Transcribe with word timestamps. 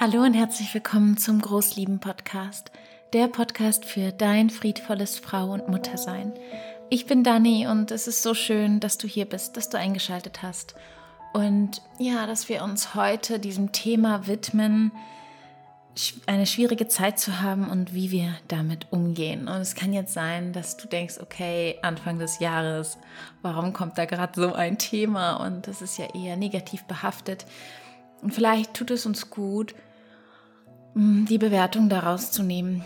Hallo 0.00 0.22
und 0.22 0.34
herzlich 0.34 0.72
willkommen 0.74 1.16
zum 1.16 1.40
Großlieben 1.40 1.98
Podcast, 1.98 2.70
der 3.12 3.26
Podcast 3.26 3.84
für 3.84 4.12
dein 4.12 4.48
friedvolles 4.48 5.18
Frau- 5.18 5.50
und 5.50 5.68
Muttersein. 5.68 6.32
Ich 6.88 7.06
bin 7.06 7.24
Dani 7.24 7.66
und 7.66 7.90
es 7.90 8.06
ist 8.06 8.22
so 8.22 8.32
schön, 8.32 8.78
dass 8.78 8.96
du 8.96 9.08
hier 9.08 9.24
bist, 9.24 9.56
dass 9.56 9.70
du 9.70 9.76
eingeschaltet 9.76 10.40
hast. 10.40 10.76
Und 11.32 11.82
ja, 11.98 12.28
dass 12.28 12.48
wir 12.48 12.62
uns 12.62 12.94
heute 12.94 13.40
diesem 13.40 13.72
Thema 13.72 14.28
widmen, 14.28 14.92
eine 16.26 16.46
schwierige 16.46 16.86
Zeit 16.86 17.18
zu 17.18 17.42
haben 17.42 17.68
und 17.68 17.92
wie 17.92 18.12
wir 18.12 18.36
damit 18.46 18.86
umgehen. 18.92 19.48
Und 19.48 19.56
es 19.56 19.74
kann 19.74 19.92
jetzt 19.92 20.14
sein, 20.14 20.52
dass 20.52 20.76
du 20.76 20.86
denkst, 20.86 21.16
okay, 21.20 21.76
Anfang 21.82 22.20
des 22.20 22.38
Jahres, 22.38 22.98
warum 23.42 23.72
kommt 23.72 23.98
da 23.98 24.04
gerade 24.04 24.40
so 24.40 24.52
ein 24.52 24.78
Thema? 24.78 25.44
Und 25.44 25.66
das 25.66 25.82
ist 25.82 25.98
ja 25.98 26.06
eher 26.14 26.36
negativ 26.36 26.84
behaftet. 26.84 27.46
Und 28.22 28.32
vielleicht 28.32 28.74
tut 28.74 28.92
es 28.92 29.04
uns 29.04 29.30
gut, 29.30 29.74
die 31.00 31.38
Bewertung 31.38 31.88
daraus 31.88 32.32
zu 32.32 32.42
nehmen. 32.42 32.84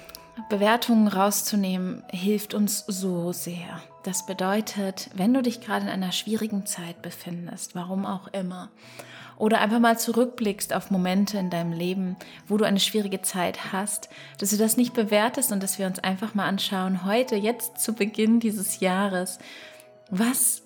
Bewertungen 0.51 1.09
rauszunehmen 1.09 2.03
hilft 2.11 2.53
uns 2.53 2.85
so 2.87 3.33
sehr. 3.33 3.81
Das 4.03 4.27
bedeutet, 4.27 5.09
wenn 5.15 5.33
du 5.33 5.41
dich 5.41 5.63
gerade 5.63 5.87
in 5.87 5.91
einer 5.91 6.13
schwierigen 6.13 6.67
Zeit 6.67 7.01
befindest, 7.01 7.75
warum 7.75 8.05
auch 8.05 8.29
immer, 8.29 8.69
oder 9.39 9.63
einfach 9.63 9.79
mal 9.79 9.99
zurückblickst 9.99 10.75
auf 10.75 10.91
Momente 10.91 11.39
in 11.39 11.49
deinem 11.49 11.73
Leben, 11.73 12.17
wo 12.47 12.59
du 12.59 12.67
eine 12.67 12.81
schwierige 12.81 13.23
Zeit 13.23 13.73
hast, 13.73 14.11
dass 14.37 14.51
du 14.51 14.59
das 14.59 14.77
nicht 14.77 14.93
bewertest 14.93 15.51
und 15.51 15.63
dass 15.63 15.79
wir 15.79 15.87
uns 15.87 15.99
einfach 15.99 16.35
mal 16.35 16.47
anschauen, 16.47 17.07
heute, 17.07 17.37
jetzt 17.37 17.79
zu 17.79 17.95
Beginn 17.95 18.41
dieses 18.41 18.81
Jahres, 18.81 19.39
was, 20.11 20.63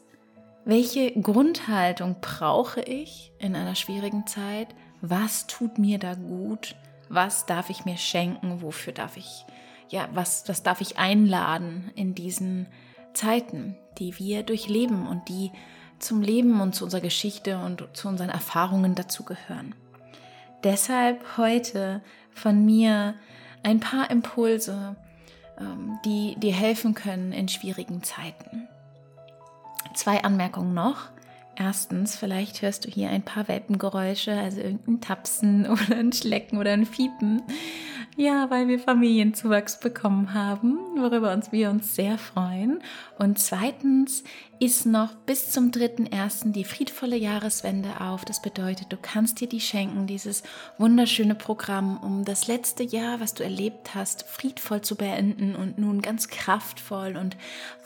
welche 0.65 1.13
Grundhaltung 1.13 2.17
brauche 2.21 2.81
ich 2.81 3.31
in 3.39 3.55
einer 3.55 3.77
schwierigen 3.77 4.27
Zeit? 4.27 4.75
Was 5.01 5.47
tut 5.47 5.79
mir 5.79 6.01
da 6.01 6.15
gut? 6.15 6.75
Was 7.09 7.47
darf 7.47 7.71
ich 7.71 7.85
mir 7.85 7.97
schenken? 7.97 8.63
Wofür 8.63 8.93
darf 8.93 9.17
ich, 9.17 9.45
ja, 9.89 10.09
was, 10.13 10.49
was 10.49 10.63
darf 10.63 10.81
ich 10.81 10.99
einladen 10.99 11.91
in 11.95 12.15
diesen 12.15 12.67
Zeiten, 13.15 13.77
die 13.99 14.19
wir 14.19 14.43
durchleben 14.43 15.07
und 15.07 15.29
die 15.29 15.53
zum 15.99 16.21
Leben 16.21 16.61
und 16.61 16.75
zu 16.75 16.85
unserer 16.85 17.01
Geschichte 17.01 17.59
und 17.59 17.89
zu 17.95 18.09
unseren 18.09 18.29
Erfahrungen 18.29 18.95
dazugehören. 18.95 19.75
Deshalb 20.63 21.37
heute 21.37 22.03
von 22.33 22.65
mir 22.65 23.15
ein 23.63 23.81
paar 23.81 24.11
Impulse, 24.11 24.97
ähm, 25.59 25.99
die 26.05 26.37
dir 26.39 26.53
helfen 26.53 26.95
können 26.95 27.33
in 27.33 27.49
schwierigen 27.49 28.03
Zeiten. 28.03 28.69
Zwei 29.95 30.23
Anmerkungen 30.23 30.75
noch. 30.75 31.09
Erstens, 31.59 32.17
vielleicht 32.17 32.61
hörst 32.61 32.85
du 32.85 32.91
hier 32.91 33.09
ein 33.09 33.23
paar 33.23 33.49
Welpengeräusche, 33.49 34.33
also 34.33 34.61
irgendein 34.61 35.01
Tapsen 35.01 35.67
oder 35.71 35.97
ein 35.97 36.13
Schlecken 36.13 36.59
oder 36.59 36.73
ein 36.73 36.85
Fiepen. 36.85 37.43
Ja, 38.19 38.51
weil 38.51 38.69
wir 38.69 38.79
Familienzuwachs 38.79 39.81
bekommen 39.81 40.33
haben, 40.33 40.79
worüber 40.97 41.33
uns 41.33 41.53
wir 41.53 41.71
uns 41.71 41.95
sehr 41.95 42.19
freuen. 42.19 42.81
Und 43.19 43.39
zweitens 43.39 44.25
ist 44.59 44.85
noch 44.85 45.15
bis 45.27 45.51
zum 45.51 45.71
3.1. 45.71 46.53
die 46.53 46.65
friedvolle 46.65 47.17
Jahreswende 47.17 48.01
auf. 48.01 48.25
Das 48.25 48.43
bedeutet, 48.43 48.93
du 48.93 48.97
kannst 49.01 49.41
dir 49.41 49.49
die 49.49 49.61
schenken, 49.61 50.07
dieses 50.07 50.43
wunderschöne 50.77 51.35
Programm, 51.35 51.99
um 51.99 52.25
das 52.25 52.47
letzte 52.47 52.83
Jahr, 52.83 53.21
was 53.21 53.33
du 53.33 53.43
erlebt 53.43 53.95
hast, 53.95 54.25
friedvoll 54.25 54.83
zu 54.83 54.97
beenden 54.97 55.57
und 55.57 55.79
nun 55.79 56.03
ganz 56.03 56.29
kraftvoll 56.29 57.17
und 57.17 57.37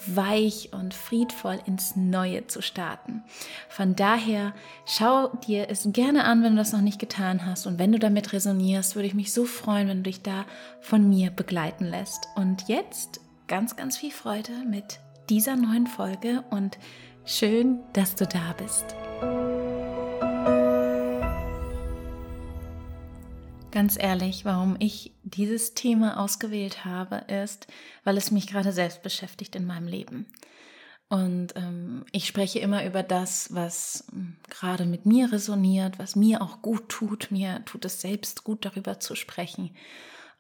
weich 0.06 0.70
und 0.72 0.94
friedvoll 0.94 1.60
ins 1.64 1.94
Neue 1.94 2.48
zu 2.48 2.60
starten. 2.60 3.22
Von 3.68 3.94
daher 3.94 4.52
schau 4.86 5.28
dir 5.46 5.68
es 5.70 5.88
gerne 5.92 6.24
an, 6.24 6.42
wenn 6.42 6.52
du 6.52 6.58
das 6.58 6.72
noch 6.72 6.80
nicht 6.80 6.98
getan 6.98 7.46
hast. 7.46 7.66
Und 7.66 7.78
wenn 7.78 7.92
du 7.92 8.00
damit 8.00 8.32
resonierst, 8.32 8.96
würde 8.96 9.06
ich 9.06 9.14
mich 9.14 9.32
so 9.32 9.44
freuen, 9.44 9.88
wenn 9.88 9.98
du 9.98 10.10
dich 10.10 10.22
da 10.22 10.44
von 10.80 11.08
mir 11.08 11.30
begleiten 11.30 11.84
lässt. 11.84 12.26
Und 12.34 12.68
jetzt 12.68 13.20
ganz, 13.46 13.76
ganz 13.76 13.96
viel 13.96 14.12
Freude 14.12 14.52
mit 14.68 15.00
dieser 15.30 15.54
neuen 15.54 15.86
Folge 15.86 16.44
und 16.50 16.76
schön, 17.24 17.78
dass 17.92 18.16
du 18.16 18.26
da 18.26 18.52
bist. 18.58 18.84
Ganz 23.70 23.96
ehrlich, 23.96 24.44
warum 24.44 24.74
ich 24.80 25.12
dieses 25.22 25.74
Thema 25.74 26.18
ausgewählt 26.18 26.84
habe, 26.84 27.18
ist, 27.28 27.68
weil 28.02 28.16
es 28.16 28.32
mich 28.32 28.48
gerade 28.48 28.72
selbst 28.72 29.04
beschäftigt 29.04 29.54
in 29.54 29.66
meinem 29.66 29.86
Leben. 29.86 30.26
Und 31.08 31.54
ähm, 31.54 32.04
ich 32.10 32.26
spreche 32.26 32.58
immer 32.58 32.84
über 32.84 33.04
das, 33.04 33.54
was 33.54 34.08
ähm, 34.12 34.36
gerade 34.48 34.84
mit 34.84 35.06
mir 35.06 35.30
resoniert, 35.30 36.00
was 36.00 36.16
mir 36.16 36.42
auch 36.42 36.60
gut 36.60 36.88
tut. 36.88 37.30
Mir 37.30 37.64
tut 37.66 37.84
es 37.84 38.00
selbst 38.00 38.42
gut, 38.42 38.64
darüber 38.64 38.98
zu 38.98 39.14
sprechen. 39.14 39.70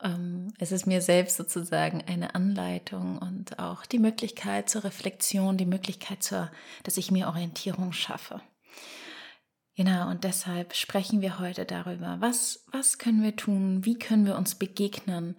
Ähm, 0.02 0.52
es 0.58 0.72
ist 0.72 0.86
mir 0.86 1.00
selbst 1.00 1.36
sozusagen 1.36 2.02
eine 2.06 2.34
Anleitung 2.34 3.18
und 3.18 3.58
auch 3.58 3.86
die 3.86 3.98
Möglichkeit 3.98 4.70
zur 4.70 4.84
Reflexion, 4.84 5.56
die 5.56 5.66
Möglichkeit 5.66 6.22
zur, 6.22 6.50
dass 6.84 6.96
ich 6.96 7.10
mir 7.10 7.28
Orientierung 7.28 7.92
schaffe. 7.92 8.40
Genau, 9.76 10.10
und 10.10 10.24
deshalb 10.24 10.74
sprechen 10.74 11.22
wir 11.22 11.38
heute 11.38 11.64
darüber, 11.64 12.16
was, 12.20 12.66
was 12.70 12.98
können 12.98 13.22
wir 13.22 13.36
tun, 13.36 13.84
wie 13.84 13.98
können 13.98 14.26
wir 14.26 14.36
uns 14.36 14.54
begegnen, 14.54 15.36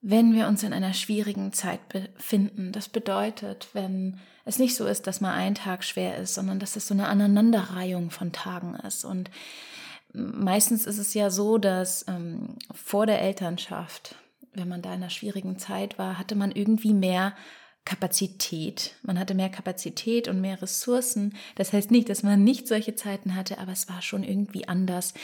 wenn 0.00 0.34
wir 0.34 0.46
uns 0.46 0.62
in 0.62 0.72
einer 0.72 0.94
schwierigen 0.94 1.52
Zeit 1.52 1.88
befinden. 1.88 2.70
Das 2.70 2.88
bedeutet, 2.88 3.68
wenn 3.72 4.20
es 4.44 4.60
nicht 4.60 4.76
so 4.76 4.86
ist, 4.86 5.08
dass 5.08 5.20
mal 5.20 5.34
ein 5.34 5.56
Tag 5.56 5.82
schwer 5.82 6.16
ist, 6.16 6.34
sondern 6.34 6.60
dass 6.60 6.76
es 6.76 6.86
so 6.86 6.94
eine 6.94 7.08
Aneinanderreihung 7.08 8.10
von 8.10 8.30
Tagen 8.30 8.76
ist. 8.76 9.04
Und 9.04 9.30
meistens 10.16 10.86
ist 10.86 10.98
es 10.98 11.14
ja 11.14 11.30
so, 11.30 11.58
dass 11.58 12.06
ähm, 12.08 12.56
vor 12.74 13.06
der 13.06 13.20
Elternschaft, 13.20 14.16
wenn 14.54 14.68
man 14.68 14.82
da 14.82 14.90
in 14.90 15.02
einer 15.02 15.10
schwierigen 15.10 15.58
Zeit 15.58 15.98
war, 15.98 16.18
hatte 16.18 16.34
man 16.34 16.50
irgendwie 16.52 16.94
mehr 16.94 17.34
Kapazität. 17.84 18.96
Man 19.02 19.18
hatte 19.18 19.34
mehr 19.34 19.48
Kapazität 19.48 20.26
und 20.26 20.40
mehr 20.40 20.60
Ressourcen. 20.60 21.36
Das 21.54 21.72
heißt 21.72 21.90
nicht, 21.90 22.08
dass 22.08 22.22
man 22.22 22.42
nicht 22.42 22.66
solche 22.66 22.96
Zeiten 22.96 23.36
hatte, 23.36 23.58
aber 23.58 23.72
es 23.72 23.88
war 23.88 24.02
schon 24.02 24.24
irgendwie 24.24 24.66
anders. 24.66 25.14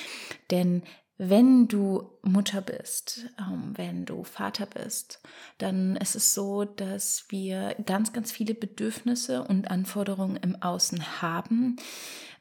Denn 0.50 0.82
wenn 1.18 1.68
du 1.68 2.18
Mutter 2.22 2.60
bist, 2.62 3.26
ähm, 3.38 3.72
wenn 3.76 4.04
du 4.04 4.24
Vater 4.24 4.66
bist, 4.66 5.20
dann 5.58 5.96
ist 5.96 6.16
es 6.16 6.34
so, 6.34 6.64
dass 6.64 7.26
wir 7.28 7.76
ganz, 7.84 8.12
ganz 8.12 8.32
viele 8.32 8.54
Bedürfnisse 8.54 9.44
und 9.44 9.70
Anforderungen 9.70 10.36
im 10.36 10.60
Außen 10.60 11.22
haben, 11.22 11.76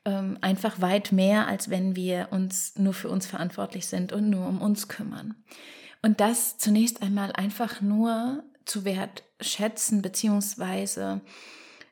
ähm, 0.05 0.37
einfach 0.41 0.81
weit 0.81 1.11
mehr, 1.11 1.47
als 1.47 1.69
wenn 1.69 1.95
wir 1.95 2.29
uns 2.31 2.77
nur 2.77 2.93
für 2.93 3.09
uns 3.09 3.27
verantwortlich 3.27 3.87
sind 3.87 4.11
und 4.13 4.29
nur 4.29 4.47
um 4.47 4.61
uns 4.61 4.87
kümmern. 4.87 5.35
Und 6.01 6.19
das 6.19 6.57
zunächst 6.57 7.01
einmal 7.01 7.31
einfach 7.31 7.81
nur 7.81 8.43
zu 8.65 8.85
wertschätzen, 8.85 10.01
beziehungsweise 10.01 11.21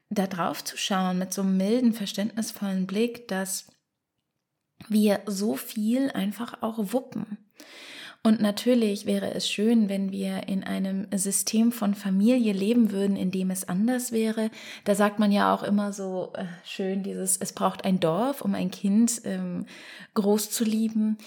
da 0.09 0.25
drauf 0.25 0.63
zu 0.63 0.77
schauen 0.77 1.19
mit 1.19 1.33
so 1.33 1.41
einem 1.41 1.57
milden, 1.57 1.93
verständnisvollen 1.93 2.87
Blick, 2.87 3.27
dass 3.27 3.67
wir 4.87 5.21
so 5.25 5.55
viel 5.55 6.09
einfach 6.11 6.61
auch 6.61 6.93
wuppen. 6.93 7.37
Und 8.21 8.41
natürlich 8.41 9.05
wäre 9.05 9.33
es 9.33 9.49
schön, 9.49 9.87
wenn 9.87 10.11
wir 10.11 10.49
in 10.49 10.63
einem 10.65 11.07
System 11.15 11.71
von 11.71 11.95
Familie 11.95 12.51
leben 12.51 12.91
würden, 12.91 13.15
in 13.15 13.31
dem 13.31 13.49
es 13.49 13.67
anders 13.69 14.11
wäre. 14.11 14.51
Da 14.83 14.93
sagt 14.93 15.19
man 15.19 15.31
ja 15.31 15.53
auch 15.53 15.63
immer 15.63 15.93
so 15.93 16.33
äh, 16.35 16.43
schön 16.65 17.01
dieses, 17.01 17.37
es 17.37 17.53
braucht 17.53 17.85
ein 17.85 18.01
Dorf, 18.01 18.41
um 18.41 18.55
ein 18.55 18.71
Kind 18.71 19.21
ähm, 19.23 19.65
groß 20.15 20.51
zu 20.51 20.65
lieben. 20.65 21.17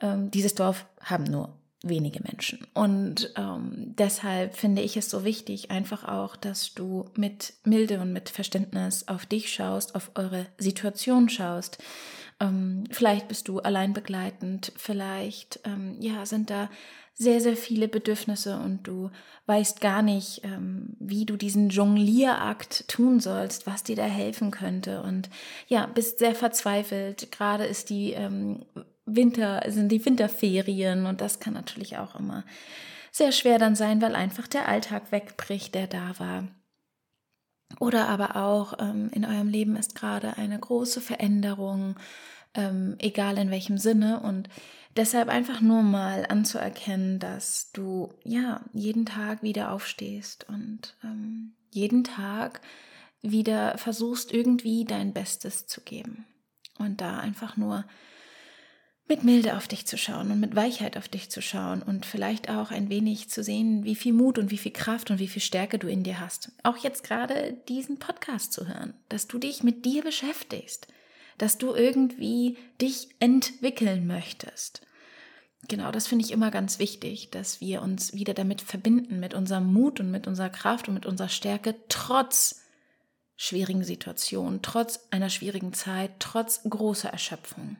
Ähm, 0.00 0.30
dieses 0.30 0.54
Dorf 0.54 0.86
haben 1.02 1.24
nur 1.24 1.54
wenige 1.82 2.22
Menschen. 2.22 2.66
Und 2.72 3.30
ähm, 3.36 3.94
deshalb 3.98 4.56
finde 4.56 4.80
ich 4.80 4.96
es 4.96 5.10
so 5.10 5.24
wichtig, 5.24 5.70
einfach 5.70 6.08
auch, 6.08 6.34
dass 6.34 6.72
du 6.72 7.04
mit 7.14 7.52
Milde 7.64 8.00
und 8.00 8.12
mit 8.12 8.30
Verständnis 8.30 9.06
auf 9.06 9.26
dich 9.26 9.52
schaust, 9.52 9.94
auf 9.94 10.12
eure 10.14 10.46
Situation 10.56 11.28
schaust 11.28 11.78
ähm, 12.40 12.84
vielleicht 12.90 13.28
bist 13.28 13.48
du 13.48 13.58
allein 13.60 13.92
begleitend, 13.92 14.72
vielleicht 14.76 15.60
ähm, 15.64 15.96
ja, 16.00 16.24
sind 16.26 16.50
da 16.50 16.70
sehr, 17.14 17.40
sehr 17.40 17.56
viele 17.56 17.88
Bedürfnisse 17.88 18.58
und 18.58 18.84
du 18.84 19.10
weißt 19.46 19.80
gar 19.80 20.02
nicht, 20.02 20.42
ähm, 20.44 20.94
wie 21.00 21.26
du 21.26 21.36
diesen 21.36 21.68
Jonglierakt 21.68 22.86
tun 22.86 23.18
sollst, 23.18 23.66
was 23.66 23.82
dir 23.82 23.96
da 23.96 24.04
helfen 24.04 24.52
könnte. 24.52 25.02
Und 25.02 25.28
ja, 25.66 25.86
bist 25.86 26.20
sehr 26.20 26.36
verzweifelt. 26.36 27.32
Gerade 27.32 27.64
ist 27.64 27.90
die 27.90 28.12
ähm, 28.12 28.64
Winter, 29.04 29.64
sind 29.66 29.90
die 29.90 30.04
Winterferien 30.04 31.06
und 31.06 31.20
das 31.20 31.40
kann 31.40 31.54
natürlich 31.54 31.98
auch 31.98 32.14
immer 32.14 32.44
sehr 33.10 33.32
schwer 33.32 33.58
dann 33.58 33.74
sein, 33.74 34.00
weil 34.00 34.14
einfach 34.14 34.46
der 34.46 34.68
Alltag 34.68 35.10
wegbricht, 35.10 35.74
der 35.74 35.88
da 35.88 36.18
war. 36.18 36.44
Oder 37.80 38.08
aber 38.08 38.36
auch 38.36 38.74
ähm, 38.80 39.10
in 39.12 39.24
eurem 39.24 39.48
Leben 39.48 39.76
ist 39.76 39.94
gerade 39.94 40.36
eine 40.36 40.58
große 40.58 41.00
Veränderung, 41.00 41.96
ähm, 42.54 42.96
egal 42.98 43.38
in 43.38 43.50
welchem 43.50 43.78
Sinne. 43.78 44.20
Und 44.20 44.48
deshalb 44.96 45.28
einfach 45.28 45.60
nur 45.60 45.82
mal 45.82 46.26
anzuerkennen, 46.28 47.18
dass 47.18 47.70
du 47.72 48.12
ja 48.24 48.62
jeden 48.72 49.06
Tag 49.06 49.42
wieder 49.42 49.72
aufstehst 49.72 50.48
und 50.48 50.96
ähm, 51.04 51.52
jeden 51.70 52.04
Tag 52.04 52.60
wieder 53.20 53.76
versuchst, 53.78 54.32
irgendwie 54.32 54.84
dein 54.84 55.12
Bestes 55.12 55.66
zu 55.66 55.82
geben. 55.82 56.24
Und 56.78 57.00
da 57.00 57.18
einfach 57.18 57.56
nur 57.56 57.84
mit 59.08 59.24
Milde 59.24 59.56
auf 59.56 59.66
dich 59.66 59.86
zu 59.86 59.96
schauen 59.96 60.30
und 60.30 60.38
mit 60.38 60.54
Weichheit 60.54 60.98
auf 60.98 61.08
dich 61.08 61.30
zu 61.30 61.40
schauen 61.40 61.82
und 61.82 62.04
vielleicht 62.04 62.50
auch 62.50 62.70
ein 62.70 62.90
wenig 62.90 63.30
zu 63.30 63.42
sehen, 63.42 63.84
wie 63.84 63.94
viel 63.94 64.12
Mut 64.12 64.38
und 64.38 64.50
wie 64.50 64.58
viel 64.58 64.72
Kraft 64.72 65.10
und 65.10 65.18
wie 65.18 65.28
viel 65.28 65.40
Stärke 65.40 65.78
du 65.78 65.88
in 65.88 66.02
dir 66.02 66.20
hast. 66.20 66.52
Auch 66.62 66.76
jetzt 66.76 67.04
gerade 67.04 67.54
diesen 67.68 67.98
Podcast 67.98 68.52
zu 68.52 68.68
hören, 68.68 68.92
dass 69.08 69.26
du 69.26 69.38
dich 69.38 69.62
mit 69.62 69.86
dir 69.86 70.02
beschäftigst, 70.02 70.88
dass 71.38 71.56
du 71.56 71.74
irgendwie 71.74 72.58
dich 72.80 73.08
entwickeln 73.18 74.06
möchtest. 74.06 74.82
Genau, 75.68 75.90
das 75.90 76.06
finde 76.06 76.24
ich 76.24 76.30
immer 76.30 76.50
ganz 76.50 76.78
wichtig, 76.78 77.30
dass 77.30 77.60
wir 77.60 77.82
uns 77.82 78.12
wieder 78.12 78.34
damit 78.34 78.60
verbinden, 78.60 79.20
mit 79.20 79.34
unserem 79.34 79.72
Mut 79.72 80.00
und 80.00 80.10
mit 80.10 80.26
unserer 80.26 80.50
Kraft 80.50 80.88
und 80.88 80.94
mit 80.94 81.06
unserer 81.06 81.28
Stärke, 81.28 81.74
trotz 81.88 82.62
schwierigen 83.36 83.84
Situationen, 83.84 84.60
trotz 84.62 85.08
einer 85.10 85.30
schwierigen 85.30 85.72
Zeit, 85.72 86.12
trotz 86.18 86.62
großer 86.68 87.08
Erschöpfung. 87.08 87.76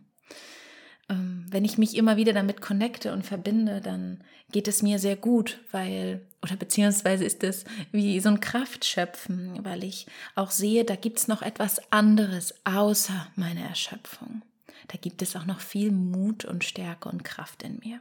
Ähm, 1.08 1.46
wenn 1.50 1.64
ich 1.64 1.78
mich 1.78 1.96
immer 1.96 2.16
wieder 2.16 2.32
damit 2.32 2.60
connecte 2.60 3.12
und 3.12 3.24
verbinde, 3.24 3.80
dann 3.80 4.22
geht 4.52 4.68
es 4.68 4.82
mir 4.82 4.98
sehr 4.98 5.16
gut, 5.16 5.60
weil, 5.72 6.26
oder 6.42 6.56
beziehungsweise 6.56 7.24
ist 7.24 7.42
es 7.44 7.64
wie 7.92 8.20
so 8.20 8.28
ein 8.28 8.40
Kraftschöpfen, 8.40 9.64
weil 9.64 9.84
ich 9.84 10.06
auch 10.34 10.50
sehe, 10.50 10.84
da 10.84 10.96
gibt 10.96 11.18
es 11.18 11.28
noch 11.28 11.42
etwas 11.42 11.92
anderes 11.92 12.54
außer 12.64 13.28
meiner 13.36 13.62
Erschöpfung. 13.62 14.42
Da 14.88 14.98
gibt 14.98 15.22
es 15.22 15.36
auch 15.36 15.44
noch 15.44 15.60
viel 15.60 15.90
Mut 15.90 16.44
und 16.44 16.64
Stärke 16.64 17.08
und 17.08 17.24
Kraft 17.24 17.62
in 17.62 17.78
mir. 17.78 18.00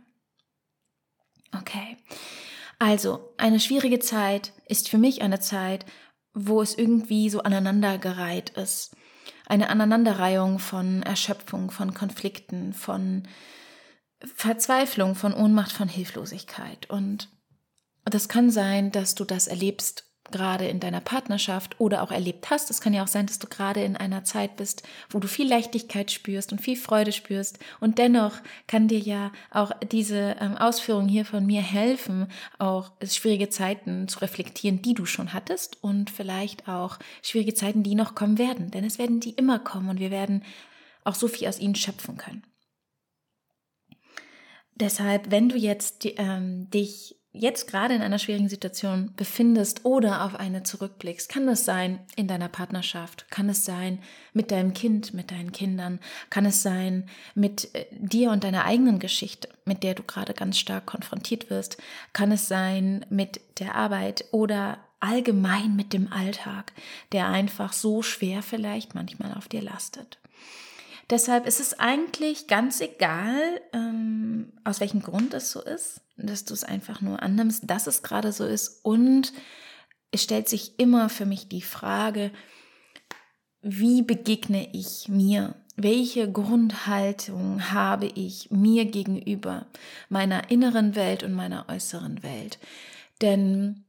Okay. 1.58 1.98
Also, 2.80 3.34
eine 3.38 3.60
schwierige 3.60 4.00
Zeit 4.00 4.54
ist 4.68 4.90
für 4.90 4.98
mich 4.98 5.22
eine 5.22 5.40
Zeit, 5.40 5.86
wo 6.34 6.62
es 6.62 6.78
irgendwie 6.78 7.30
so 7.30 7.42
aneinandergereiht 7.42 8.52
ist 8.52 8.96
eine 9.48 9.70
Aneinanderreihung 9.70 10.60
von 10.60 11.04
Erschöpfung, 11.04 11.72
von 11.72 11.94
Konflikten, 11.94 12.74
von 12.74 13.24
Verzweiflung, 14.36 15.16
von 15.16 15.34
Ohnmacht, 15.34 15.72
von 15.72 15.88
Hilflosigkeit. 15.88 16.90
Und 16.90 17.30
das 18.04 18.30
kann 18.30 18.52
sein, 18.52 18.92
dass 18.92 19.16
du 19.16 19.26
das 19.26 19.48
erlebst 19.48 20.07
gerade 20.32 20.68
in 20.68 20.80
deiner 20.80 21.02
Partnerschaft 21.02 21.80
oder 21.80 22.04
auch 22.04 22.12
erlebt 22.12 22.50
hast. 22.50 22.70
Es 22.70 22.82
kann 22.82 22.94
ja 22.94 23.04
auch 23.04 23.08
sein, 23.08 23.26
dass 23.26 23.40
du 23.40 23.48
gerade 23.48 23.84
in 23.84 23.96
einer 23.96 24.24
Zeit 24.24 24.56
bist, 24.58 24.84
wo 25.10 25.20
du 25.20 25.28
viel 25.28 25.48
Leichtigkeit 25.48 26.12
spürst 26.12 26.52
und 26.52 26.60
viel 26.60 26.76
Freude 26.76 27.12
spürst. 27.12 27.60
Und 27.80 27.98
dennoch 27.98 28.34
kann 28.68 28.88
dir 28.88 29.00
ja 29.00 29.32
auch 29.52 29.72
diese 29.92 30.36
ähm, 30.40 30.58
Ausführung 30.58 31.08
hier 31.08 31.26
von 31.26 31.46
mir 31.46 31.62
helfen, 31.62 32.28
auch 32.60 32.92
schwierige 33.04 33.50
Zeiten 33.50 34.08
zu 34.08 34.20
reflektieren, 34.20 34.82
die 34.82 34.94
du 34.94 35.06
schon 35.06 35.34
hattest 35.34 35.84
und 35.84 36.10
vielleicht 36.10 36.68
auch 36.68 37.00
schwierige 37.22 37.54
Zeiten, 37.54 37.84
die 37.84 37.96
noch 37.96 38.16
kommen 38.16 38.38
werden. 38.38 38.72
Denn 38.72 38.84
es 38.84 39.00
werden 39.00 39.20
die 39.20 39.32
immer 39.32 39.60
kommen 39.60 39.90
und 39.90 40.00
wir 40.00 40.12
werden 40.12 40.44
auch 41.04 41.16
so 41.16 41.28
viel 41.28 41.48
aus 41.48 41.60
ihnen 41.60 41.76
schöpfen 41.76 42.18
können. 42.18 42.44
Deshalb, 44.80 45.32
wenn 45.32 45.50
du 45.50 45.58
jetzt 45.58 46.06
ähm, 46.18 46.70
dich 46.70 47.17
jetzt 47.38 47.68
gerade 47.68 47.94
in 47.94 48.02
einer 48.02 48.20
schwierigen 48.20 48.50
Situation 48.50 49.14
befindest 49.16 49.86
oder 49.86 50.24
auf 50.24 50.36
eine 50.36 50.64
zurückblickst, 50.64 51.30
kann 51.30 51.48
es 51.48 51.66
sein 51.66 52.00
in 52.16 52.28
deiner 52.28 52.50
Partnerschaft, 52.50 53.30
kann 53.30 53.50
es 53.50 53.66
sein 53.66 54.00
mit 54.34 54.52
deinem 54.52 54.74
Kind, 54.74 55.14
mit 55.14 55.32
deinen 55.32 55.52
Kindern, 55.52 56.00
kann 56.30 56.46
es 56.46 56.62
sein 56.62 57.08
mit 57.36 57.74
äh, 57.76 57.86
dir 57.92 58.32
und 58.32 58.44
deiner 58.44 58.66
eigenen 58.66 59.00
Geschichte, 59.00 59.50
mit 59.66 59.84
der 59.84 59.96
du 59.96 60.04
gerade 60.04 60.34
ganz 60.34 60.58
stark 60.58 60.86
konfrontiert 60.86 61.50
wirst, 61.50 61.78
kann 62.14 62.32
es 62.32 62.48
sein 62.48 63.06
mit 63.10 63.40
der 63.60 63.76
Arbeit 63.76 64.26
oder 64.32 64.80
allgemein 65.00 65.76
mit 65.76 65.94
dem 65.94 66.12
Alltag, 66.12 66.74
der 67.12 67.28
einfach 67.28 67.74
so 67.74 68.02
schwer 68.02 68.42
vielleicht 68.42 68.96
manchmal 68.96 69.34
auf 69.34 69.48
dir 69.48 69.62
lastet. 69.62 70.18
Deshalb 71.10 71.46
ist 71.46 71.60
es 71.60 71.80
eigentlich 71.80 72.48
ganz 72.48 72.82
egal, 72.82 73.62
ähm, 73.74 74.52
aus 74.64 74.80
welchem 74.80 75.02
Grund 75.02 75.34
es 75.34 75.52
so 75.52 75.62
ist 75.62 76.02
dass 76.18 76.46
du 76.46 76.54
es 76.54 76.64
einfach 76.64 77.02
nur 77.02 77.22
annimmst, 77.22 77.70
dass 77.70 77.88
es 77.88 78.02
gerade 78.02 78.32
so 78.32 78.46
ist. 78.46 78.84
Und 78.84 79.34
es 80.12 80.24
stellt 80.24 80.50
sich 80.50 80.80
immer 80.80 81.10
für 81.10 81.26
mich 81.26 81.48
die 81.48 81.62
Frage, 81.62 82.32
wie 83.62 84.02
begegne 84.02 84.70
ich 84.74 85.08
mir? 85.08 85.56
Welche 85.76 86.32
Grundhaltung 86.32 87.72
habe 87.72 88.08
ich 88.08 88.50
mir 88.50 88.86
gegenüber 88.86 89.68
meiner 90.10 90.50
inneren 90.50 90.96
Welt 90.96 91.22
und 91.22 91.34
meiner 91.34 91.70
äußeren 91.70 92.24
Welt? 92.24 92.58
Denn 93.22 93.84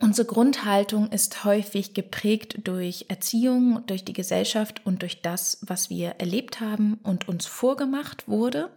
unsere 0.00 0.26
Grundhaltung 0.26 1.10
ist 1.10 1.44
häufig 1.44 1.94
geprägt 1.94 2.58
durch 2.64 3.06
Erziehung, 3.08 3.84
durch 3.86 4.04
die 4.04 4.12
Gesellschaft 4.12 4.84
und 4.84 5.02
durch 5.02 5.22
das, 5.22 5.58
was 5.62 5.90
wir 5.90 6.10
erlebt 6.18 6.60
haben 6.60 6.94
und 7.02 7.28
uns 7.28 7.46
vorgemacht 7.46 8.28
wurde. 8.28 8.70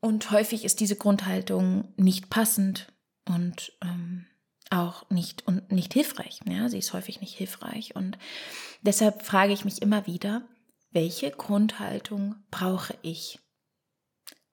Und 0.00 0.30
häufig 0.30 0.64
ist 0.64 0.80
diese 0.80 0.96
Grundhaltung 0.96 1.92
nicht 1.96 2.30
passend 2.30 2.92
und 3.26 3.72
ähm, 3.82 4.26
auch 4.70 5.08
nicht 5.10 5.46
und 5.46 5.70
nicht 5.72 5.92
hilfreich. 5.92 6.40
Ja, 6.48 6.68
sie 6.68 6.78
ist 6.78 6.92
häufig 6.92 7.20
nicht 7.20 7.36
hilfreich. 7.36 7.94
Und 7.96 8.16
deshalb 8.82 9.22
frage 9.22 9.52
ich 9.52 9.64
mich 9.64 9.82
immer 9.82 10.06
wieder, 10.06 10.42
welche 10.90 11.30
Grundhaltung 11.30 12.36
brauche 12.50 12.94
ich? 13.02 13.38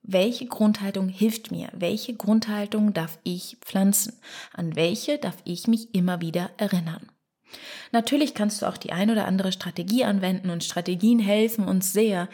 Welche 0.09 0.45
Grundhaltung 0.45 1.09
hilft 1.09 1.51
mir? 1.51 1.68
Welche 1.74 2.15
Grundhaltung 2.15 2.94
darf 2.94 3.19
ich 3.24 3.57
pflanzen? 3.59 4.13
An 4.54 4.77
welche 4.77 5.18
darf 5.18 5.36
ich 5.44 5.68
mich 5.68 5.94
immer 5.94 6.21
wieder 6.21 6.50
erinnern? 6.56 7.07
Natürlich 7.92 8.33
kannst 8.33 8.62
du 8.62 8.68
auch 8.68 8.77
die 8.77 8.94
ein 8.94 9.12
oder 9.12 9.25
andere 9.25 9.51
Strategie 9.51 10.06
anwenden 10.06 10.50
und 10.50 10.63
Strategien 10.63 11.19
helfen 11.19 11.65
uns 11.65 11.92
sehr, 11.92 12.30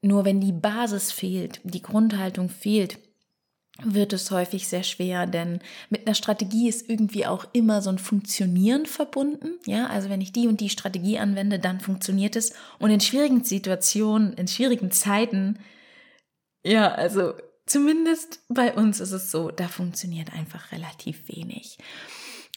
nur 0.00 0.24
wenn 0.24 0.40
die 0.40 0.52
Basis 0.52 1.10
fehlt, 1.10 1.60
die 1.64 1.82
Grundhaltung 1.82 2.50
fehlt, 2.50 2.98
wird 3.82 4.12
es 4.12 4.30
häufig 4.30 4.68
sehr 4.68 4.84
schwer, 4.84 5.26
denn 5.26 5.58
mit 5.90 6.06
einer 6.06 6.14
Strategie 6.14 6.68
ist 6.68 6.88
irgendwie 6.88 7.26
auch 7.26 7.46
immer 7.52 7.82
so 7.82 7.90
ein 7.90 7.98
Funktionieren 7.98 8.86
verbunden. 8.86 9.58
Ja, 9.66 9.88
also 9.88 10.08
wenn 10.08 10.20
ich 10.20 10.32
die 10.32 10.46
und 10.46 10.60
die 10.60 10.70
Strategie 10.70 11.18
anwende, 11.18 11.58
dann 11.58 11.80
funktioniert 11.80 12.36
es. 12.36 12.54
Und 12.78 12.90
in 12.90 13.00
schwierigen 13.00 13.42
Situationen, 13.42 14.34
in 14.34 14.46
schwierigen 14.46 14.92
Zeiten, 14.92 15.58
ja, 16.66 16.92
also 16.92 17.34
zumindest 17.66 18.40
bei 18.48 18.74
uns 18.74 19.00
ist 19.00 19.12
es 19.12 19.30
so, 19.30 19.50
da 19.50 19.68
funktioniert 19.68 20.32
einfach 20.32 20.72
relativ 20.72 21.28
wenig. 21.28 21.78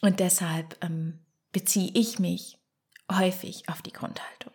Und 0.02 0.20
deshalb 0.20 0.78
ähm, 0.84 1.20
beziehe 1.52 1.92
ich 1.94 2.20
mich 2.20 2.58
häufig 3.12 3.70
auf 3.70 3.82
die 3.82 3.94
Grundhaltung. 3.94 4.54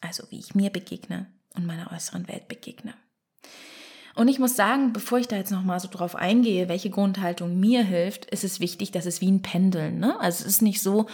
Also 0.00 0.24
wie 0.30 0.38
ich 0.38 0.54
mir 0.54 0.70
begegne, 0.70 1.26
und 1.54 1.66
meiner 1.66 1.92
äußeren 1.92 2.28
Welt 2.28 2.48
begegne. 2.48 2.94
Und 4.14 4.28
ich 4.28 4.38
muss 4.38 4.56
sagen, 4.56 4.92
bevor 4.92 5.18
ich 5.18 5.28
da 5.28 5.36
jetzt 5.36 5.50
nochmal 5.50 5.80
so 5.80 5.88
drauf 5.88 6.14
eingehe, 6.14 6.68
welche 6.68 6.90
Grundhaltung 6.90 7.58
mir 7.58 7.82
hilft, 7.82 8.26
ist 8.26 8.44
es 8.44 8.60
wichtig, 8.60 8.90
dass 8.90 9.06
es 9.06 9.20
wie 9.20 9.30
ein 9.30 9.42
Pendeln. 9.42 9.98
Ne? 9.98 10.18
Also 10.20 10.44
es 10.44 10.54
ist 10.54 10.62
nicht 10.62 10.80
so, 10.80 11.06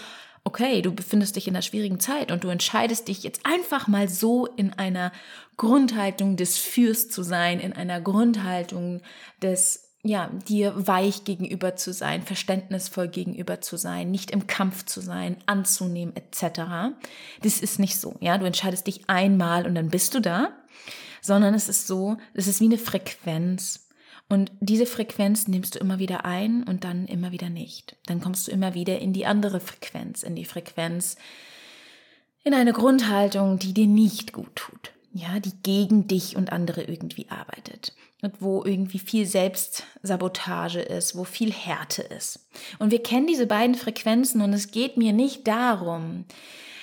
okay, 0.46 0.80
du 0.80 0.94
befindest 0.94 1.34
dich 1.34 1.48
in 1.48 1.54
einer 1.54 1.62
schwierigen 1.62 1.98
Zeit 1.98 2.30
und 2.30 2.44
du 2.44 2.48
entscheidest 2.48 3.08
dich 3.08 3.24
jetzt 3.24 3.40
einfach 3.44 3.88
mal 3.88 4.08
so 4.08 4.46
in 4.46 4.72
einer 4.72 5.10
Grundhaltung 5.56 6.36
des 6.36 6.56
Fürs 6.56 7.08
zu 7.08 7.24
sein, 7.24 7.58
in 7.58 7.72
einer 7.72 8.00
Grundhaltung 8.00 9.02
des 9.42 9.82
ja, 10.04 10.30
dir 10.46 10.86
weich 10.86 11.24
gegenüber 11.24 11.74
zu 11.74 11.92
sein, 11.92 12.22
verständnisvoll 12.22 13.08
gegenüber 13.08 13.60
zu 13.60 13.76
sein, 13.76 14.12
nicht 14.12 14.30
im 14.30 14.46
Kampf 14.46 14.84
zu 14.84 15.00
sein, 15.00 15.38
anzunehmen, 15.46 16.14
etc. 16.14 16.94
Das 17.42 17.58
ist 17.58 17.80
nicht 17.80 17.98
so, 17.98 18.14
ja. 18.20 18.38
Du 18.38 18.46
entscheidest 18.46 18.86
dich 18.86 19.10
einmal 19.10 19.66
und 19.66 19.74
dann 19.74 19.88
bist 19.88 20.14
du 20.14 20.20
da, 20.20 20.50
sondern 21.22 21.54
es 21.54 21.68
ist 21.68 21.88
so, 21.88 22.18
es 22.34 22.46
ist 22.46 22.60
wie 22.60 22.66
eine 22.66 22.78
Frequenz. 22.78 23.85
Und 24.28 24.50
diese 24.60 24.86
Frequenz 24.86 25.46
nimmst 25.46 25.74
du 25.74 25.78
immer 25.78 25.98
wieder 25.98 26.24
ein 26.24 26.64
und 26.64 26.84
dann 26.84 27.06
immer 27.06 27.30
wieder 27.30 27.48
nicht. 27.48 27.96
Dann 28.06 28.20
kommst 28.20 28.48
du 28.48 28.50
immer 28.50 28.74
wieder 28.74 28.98
in 28.98 29.12
die 29.12 29.26
andere 29.26 29.60
Frequenz, 29.60 30.22
in 30.22 30.34
die 30.34 30.44
Frequenz, 30.44 31.16
in 32.42 32.54
eine 32.54 32.72
Grundhaltung, 32.72 33.58
die 33.58 33.72
dir 33.72 33.86
nicht 33.86 34.32
gut 34.32 34.54
tut 34.56 34.92
ja, 35.16 35.40
die 35.40 35.52
gegen 35.62 36.06
dich 36.06 36.36
und 36.36 36.52
andere 36.52 36.82
irgendwie 36.82 37.26
arbeitet 37.30 37.94
und 38.22 38.40
wo 38.40 38.64
irgendwie 38.64 38.98
viel 38.98 39.26
Selbstsabotage 39.26 40.80
ist, 40.80 41.16
wo 41.16 41.24
viel 41.24 41.52
Härte 41.52 42.02
ist. 42.02 42.48
Und 42.78 42.90
wir 42.90 43.02
kennen 43.02 43.26
diese 43.26 43.46
beiden 43.46 43.74
Frequenzen 43.74 44.42
und 44.42 44.52
es 44.52 44.70
geht 44.70 44.96
mir 44.96 45.12
nicht 45.12 45.46
darum, 45.48 46.24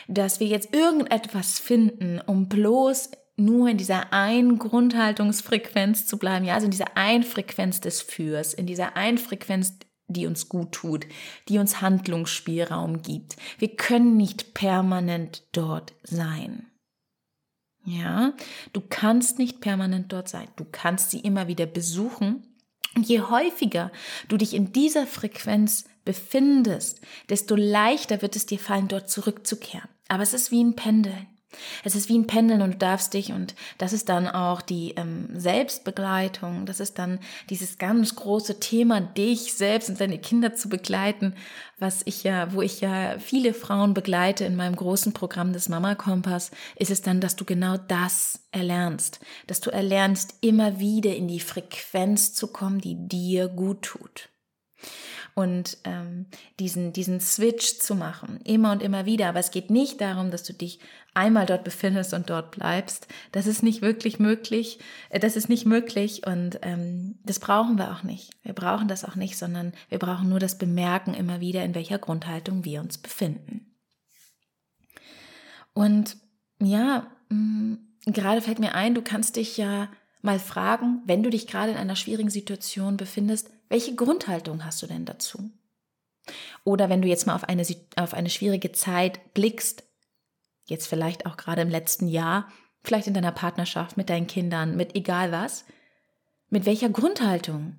dass 0.08 0.40
wir 0.40 0.48
jetzt 0.48 0.74
irgendetwas 0.74 1.60
finden, 1.60 2.22
um 2.26 2.50
bloß 2.50 3.12
nur 3.36 3.70
in 3.70 3.78
dieser 3.78 4.13
einen 4.13 4.60
Grundhaltungsfrequenz 4.60 6.06
zu 6.06 6.18
bleiben, 6.18 6.46
ja, 6.46 6.54
also 6.54 6.66
in 6.66 6.72
dieser 6.72 6.98
einen 6.98 7.24
Frequenz 7.24 7.82
des 7.82 8.02
Fürs, 8.02 8.54
in 8.54 8.68
dieser 8.68 8.96
einen 8.96 9.18
Frequenz, 9.18 9.74
die 10.08 10.28
uns 10.28 10.50
gut 10.50 10.72
tut, 10.74 11.08
die 11.50 11.58
uns 11.58 11.82
Handlungsspielraum 11.82 13.02
gibt. 13.02 13.36
Wir 13.58 13.75
können 13.75 14.18
nicht 14.18 14.54
permanent 14.54 15.44
dort 15.52 15.94
sein. 16.04 16.68
Ja, 17.86 18.34
du 18.72 18.82
kannst 18.82 19.40
nicht 19.40 19.60
permanent 19.60 20.13
dort 20.13 20.30
sein. 20.30 20.48
Du 20.56 20.66
kannst 20.72 21.12
sie 21.12 21.20
immer 21.20 21.48
wieder 21.48 21.66
besuchen. 21.66 22.48
Und 22.96 23.08
je 23.08 23.22
häufiger 23.22 23.92
du 24.30 24.38
dich 24.38 24.54
in 24.54 24.72
dieser 24.72 25.08
Frequenz 25.08 25.86
befindest, 26.06 27.02
desto 27.30 27.56
leichter 27.56 28.22
wird 28.22 28.36
es 28.36 28.46
dir 28.46 28.60
fallen, 28.60 28.88
dort 28.88 29.10
zurückzukehren. 29.10 29.90
Aber 30.08 30.24
es 30.24 30.34
ist 30.34 30.52
wie 30.52 30.63
ein 30.63 30.75
Pendeln. 30.75 31.28
Es 31.83 31.95
ist 31.95 32.10
wie 32.10 32.17
ein 32.17 32.27
Pendeln 32.27 32.62
und 32.62 32.75
du 32.75 32.77
darfst 32.77 33.13
dich, 33.13 33.31
und 33.31 33.55
das 33.77 33.93
ist 33.93 34.10
dann 34.10 34.27
auch 34.27 34.62
die 34.62 34.91
ähm, 34.95 35.29
Selbstbegleitung, 35.33 36.65
das 36.65 36.79
ist 36.79 37.00
dann 37.00 37.19
dieses 37.50 37.77
ganz 37.77 38.15
große 38.15 38.60
Thema, 38.60 39.01
dich 39.01 39.53
selbst 39.53 39.89
und 39.89 40.00
deine 40.00 40.17
Kinder 40.17 40.55
zu 40.55 40.69
begleiten, 40.69 41.36
was 41.79 42.01
ich 42.05 42.24
ja, 42.24 42.53
wo 42.53 42.62
ich 42.62 42.81
ja 42.81 43.19
viele 43.19 43.53
Frauen 43.53 43.93
begleite 43.93 44.45
in 44.45 44.55
meinem 44.55 44.75
großen 44.75 45.13
Programm 45.13 45.53
des 45.53 45.69
Mama 45.69 45.95
Kompass, 45.95 46.51
ist 46.75 46.91
es 46.91 47.01
dann, 47.01 47.22
dass 47.22 47.36
du 47.36 47.45
genau 47.45 47.77
das 47.77 48.39
erlernst, 48.51 49.19
dass 49.48 49.62
du 49.62 49.69
erlernst, 49.69 50.36
immer 50.41 50.79
wieder 50.79 51.15
in 51.15 51.27
die 51.27 51.39
Frequenz 51.39 52.33
zu 52.33 52.48
kommen, 52.48 52.79
die 52.79 52.95
dir 53.07 53.48
gut 53.48 53.81
tut 53.81 54.29
und 55.36 55.78
ähm, 55.84 56.25
diesen, 56.60 56.94
diesen 56.94 57.20
Switch 57.20 57.80
zu 57.80 57.96
machen, 57.96 58.40
immer 58.44 58.72
und 58.72 58.84
immer 58.84 59.06
wieder. 59.06 59.30
Aber 59.30 59.40
es 59.40 59.52
geht 59.52 59.70
nicht 59.70 60.00
darum, 60.00 60.32
dass 60.32 60.44
du 60.44 60.54
dich 60.54 60.80
einmal 61.13 61.46
dort 61.46 61.63
befindest 61.63 62.13
und 62.13 62.30
dort 62.30 62.52
bleibst. 62.52 63.08
Das 63.32 63.48
ist 63.48 63.63
nicht 63.63 63.82
wirklich 63.82 64.20
möglich. 64.20 64.80
Äh, 65.10 65.20
das 65.20 65.36
ist 65.36 65.50
nicht 65.50 65.66
möglich 65.66 66.25
und 66.28 66.60
ähm, 66.62 67.20
das 67.24 67.40
brauchen 67.40 67.78
wir 67.78 67.92
auch 67.92 68.04
nicht. 68.04 68.32
Wir 68.44 68.54
brauchen 68.54 68.88
das 68.88 69.04
auch 69.04 69.16
nicht, 69.16 69.38
sondern 69.38 69.74
wir 69.90 70.00
brauchen 70.00 70.30
nur 70.30 70.40
das 70.40 70.58
Bemerken 70.58 71.13
immer 71.13 71.40
wieder, 71.40 71.63
in 71.63 71.75
welcher 71.75 71.98
Grundhaltung 71.98 72.63
wir 72.66 72.82
uns 72.82 72.98
befinden. 72.98 73.74
Und 75.74 76.18
ja, 76.62 77.08
mh, 77.30 77.38
mm, 77.38 77.78
gerade 78.06 78.42
fällt 78.42 78.60
mir 78.60 78.75
ein, 78.75 78.94
du 78.94 79.02
kannst 79.02 79.36
dich 79.36 79.58
ja 79.58 79.90
mal 80.22 80.40
fragen, 80.40 81.02
wenn 81.06 81.24
du 81.24 81.30
dich 81.30 81.48
gerade 81.48 81.72
in 81.72 81.78
einer 81.78 81.96
schwierigen 81.96 82.30
Situation 82.30 82.98
befindest, 82.98 83.50
welche 83.74 83.96
Grundhaltung 83.96 84.63
hast 84.63 84.84
du 84.84 84.88
denn 84.88 85.03
dazu? 85.03 85.50
Oder 86.63 86.89
wenn 86.89 87.01
du 87.01 87.08
jetzt 87.08 87.25
mal 87.25 87.34
auf 87.34 87.46
eine, 87.46 87.65
auf 87.96 88.13
eine 88.13 88.30
schwierige 88.30 88.72
Zeit 88.72 89.34
blickst, 89.34 89.84
jetzt 90.68 90.86
vielleicht 90.86 91.25
auch 91.25 91.38
gerade 91.38 91.63
im 91.63 91.70
letzten 91.70 92.08
Jahr, 92.08 92.50
vielleicht 92.84 93.08
in 93.08 93.15
deiner 93.15 93.32
Partnerschaft, 93.32 93.98
mit 93.98 94.12
deinen 94.12 94.27
Kindern, 94.27 94.77
mit 94.77 94.96
egal 94.96 95.32
was, 95.32 95.65
mit 96.50 96.68
welcher 96.68 96.89
Grundhaltung 96.89 97.77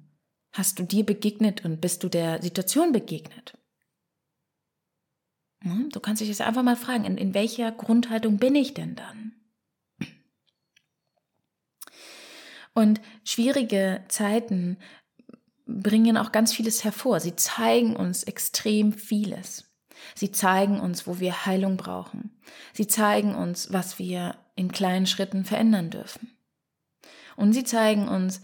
hast 0.50 0.80
du 0.80 0.82
dir 0.82 1.06
begegnet 1.06 1.64
und 1.64 1.80
bist 1.80 2.02
du 2.02 2.08
der 2.08 2.42
Situation 2.42 2.90
begegnet? 2.90 3.56
Hm, 5.62 5.90
du 5.90 6.00
kannst 6.00 6.20
dich 6.20 6.28
jetzt 6.28 6.40
einfach 6.40 6.64
mal 6.64 6.76
fragen, 6.76 7.04
in, 7.04 7.16
in 7.16 7.34
welcher 7.34 7.70
Grundhaltung 7.70 8.38
bin 8.38 8.56
ich 8.56 8.74
denn 8.74 8.96
dann? 8.96 9.30
Und 12.74 13.00
schwierige 13.22 14.04
Zeiten 14.08 14.78
bringen 15.66 16.16
auch 16.16 16.33
ganz 16.33 16.52
vieles 16.52 16.85
hervor. 16.85 17.21
Sie 17.21 17.37
zeigen 17.37 17.97
uns 17.97 18.23
extrem 18.25 18.92
vieles. 18.92 19.71
Sie 20.14 20.30
zeigen 20.30 20.80
uns, 20.80 21.06
wo 21.06 21.21
wir 21.21 21.47
Heilung 21.47 21.76
brauchen. 21.76 22.30
Sie 22.73 22.87
zeigen 22.87 23.35
uns, 23.35 23.73
was 23.73 23.99
wir 23.99 24.37
in 24.56 24.71
kleinen 24.71 25.06
Schritten 25.06 25.44
verändern 25.44 25.90
dürfen. 25.90 26.37
Und 27.37 27.52
sie 27.52 27.64
zeigen 27.64 28.09
uns, 28.09 28.42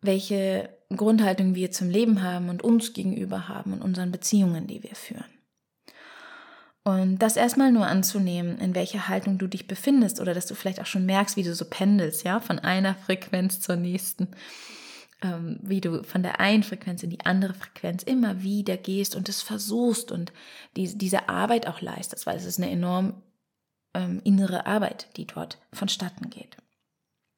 welche 0.00 0.68
Grundhaltung 0.94 1.54
wir 1.54 1.70
zum 1.70 1.88
Leben 1.88 2.22
haben 2.22 2.48
und 2.48 2.62
uns 2.62 2.92
gegenüber 2.92 3.48
haben 3.48 3.72
und 3.72 3.82
unseren 3.82 4.10
Beziehungen, 4.10 4.66
die 4.66 4.82
wir 4.82 4.94
führen. 4.94 5.24
Und 6.84 7.18
das 7.20 7.36
erstmal 7.36 7.70
nur 7.70 7.86
anzunehmen, 7.86 8.58
in 8.58 8.74
welcher 8.74 9.06
Haltung 9.06 9.38
du 9.38 9.46
dich 9.46 9.68
befindest 9.68 10.20
oder 10.20 10.34
dass 10.34 10.46
du 10.46 10.56
vielleicht 10.56 10.80
auch 10.80 10.86
schon 10.86 11.06
merkst, 11.06 11.36
wie 11.36 11.44
du 11.44 11.54
so 11.54 11.64
pendelst, 11.64 12.24
ja, 12.24 12.40
von 12.40 12.58
einer 12.58 12.94
Frequenz 13.06 13.60
zur 13.60 13.76
nächsten 13.76 14.28
ähm, 15.22 15.58
wie 15.62 15.80
du 15.80 16.02
von 16.02 16.22
der 16.22 16.40
einen 16.40 16.62
Frequenz 16.62 17.02
in 17.02 17.10
die 17.10 17.24
andere 17.24 17.54
Frequenz 17.54 18.02
immer 18.02 18.42
wieder 18.42 18.76
gehst 18.76 19.16
und 19.16 19.28
es 19.28 19.42
versuchst 19.42 20.10
und 20.10 20.32
die, 20.76 20.96
diese 20.96 21.28
Arbeit 21.28 21.66
auch 21.66 21.80
leistest, 21.80 22.26
weil 22.26 22.36
es 22.36 22.44
ist 22.44 22.58
eine 22.58 22.70
enorm 22.70 23.22
ähm, 23.94 24.20
innere 24.24 24.66
Arbeit, 24.66 25.08
die 25.16 25.26
dort 25.26 25.58
vonstatten 25.72 26.30
geht. 26.30 26.56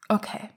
Okay. 0.09 0.49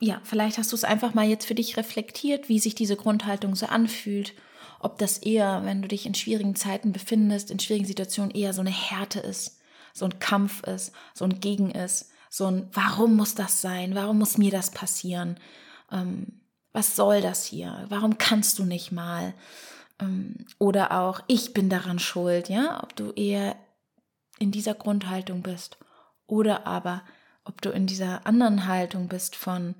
Ja, 0.00 0.20
vielleicht 0.22 0.58
hast 0.58 0.70
du 0.70 0.76
es 0.76 0.84
einfach 0.84 1.14
mal 1.14 1.26
jetzt 1.26 1.46
für 1.46 1.56
dich 1.56 1.76
reflektiert, 1.76 2.48
wie 2.48 2.60
sich 2.60 2.74
diese 2.74 2.96
Grundhaltung 2.96 3.56
so 3.56 3.66
anfühlt. 3.66 4.34
Ob 4.80 4.98
das 4.98 5.18
eher, 5.18 5.64
wenn 5.64 5.82
du 5.82 5.88
dich 5.88 6.06
in 6.06 6.14
schwierigen 6.14 6.54
Zeiten 6.54 6.92
befindest, 6.92 7.50
in 7.50 7.58
schwierigen 7.58 7.86
Situationen 7.86 8.30
eher 8.30 8.52
so 8.52 8.60
eine 8.60 8.70
Härte 8.70 9.18
ist, 9.18 9.58
so 9.92 10.04
ein 10.04 10.20
Kampf 10.20 10.62
ist, 10.62 10.92
so 11.14 11.24
ein 11.24 11.40
Gegen 11.40 11.72
ist, 11.72 12.12
so 12.30 12.46
ein, 12.46 12.68
warum 12.72 13.16
muss 13.16 13.34
das 13.34 13.60
sein? 13.60 13.94
Warum 13.94 14.18
muss 14.18 14.38
mir 14.38 14.50
das 14.50 14.70
passieren? 14.70 15.38
Ähm, 15.90 16.40
was 16.72 16.96
soll 16.96 17.20
das 17.20 17.44
hier? 17.44 17.86
Warum 17.88 18.18
kannst 18.18 18.58
du 18.58 18.64
nicht 18.64 18.92
mal? 18.92 19.34
Ähm, 20.00 20.46
oder 20.58 20.92
auch, 21.00 21.20
ich 21.26 21.54
bin 21.54 21.68
daran 21.68 21.98
schuld, 21.98 22.48
ja? 22.48 22.82
Ob 22.82 22.94
du 22.96 23.12
eher 23.12 23.56
in 24.38 24.52
dieser 24.52 24.74
Grundhaltung 24.74 25.42
bist 25.42 25.78
oder 26.26 26.66
aber, 26.66 27.02
ob 27.44 27.60
du 27.62 27.70
in 27.70 27.86
dieser 27.86 28.26
anderen 28.26 28.66
Haltung 28.66 29.08
bist 29.08 29.34
von, 29.34 29.74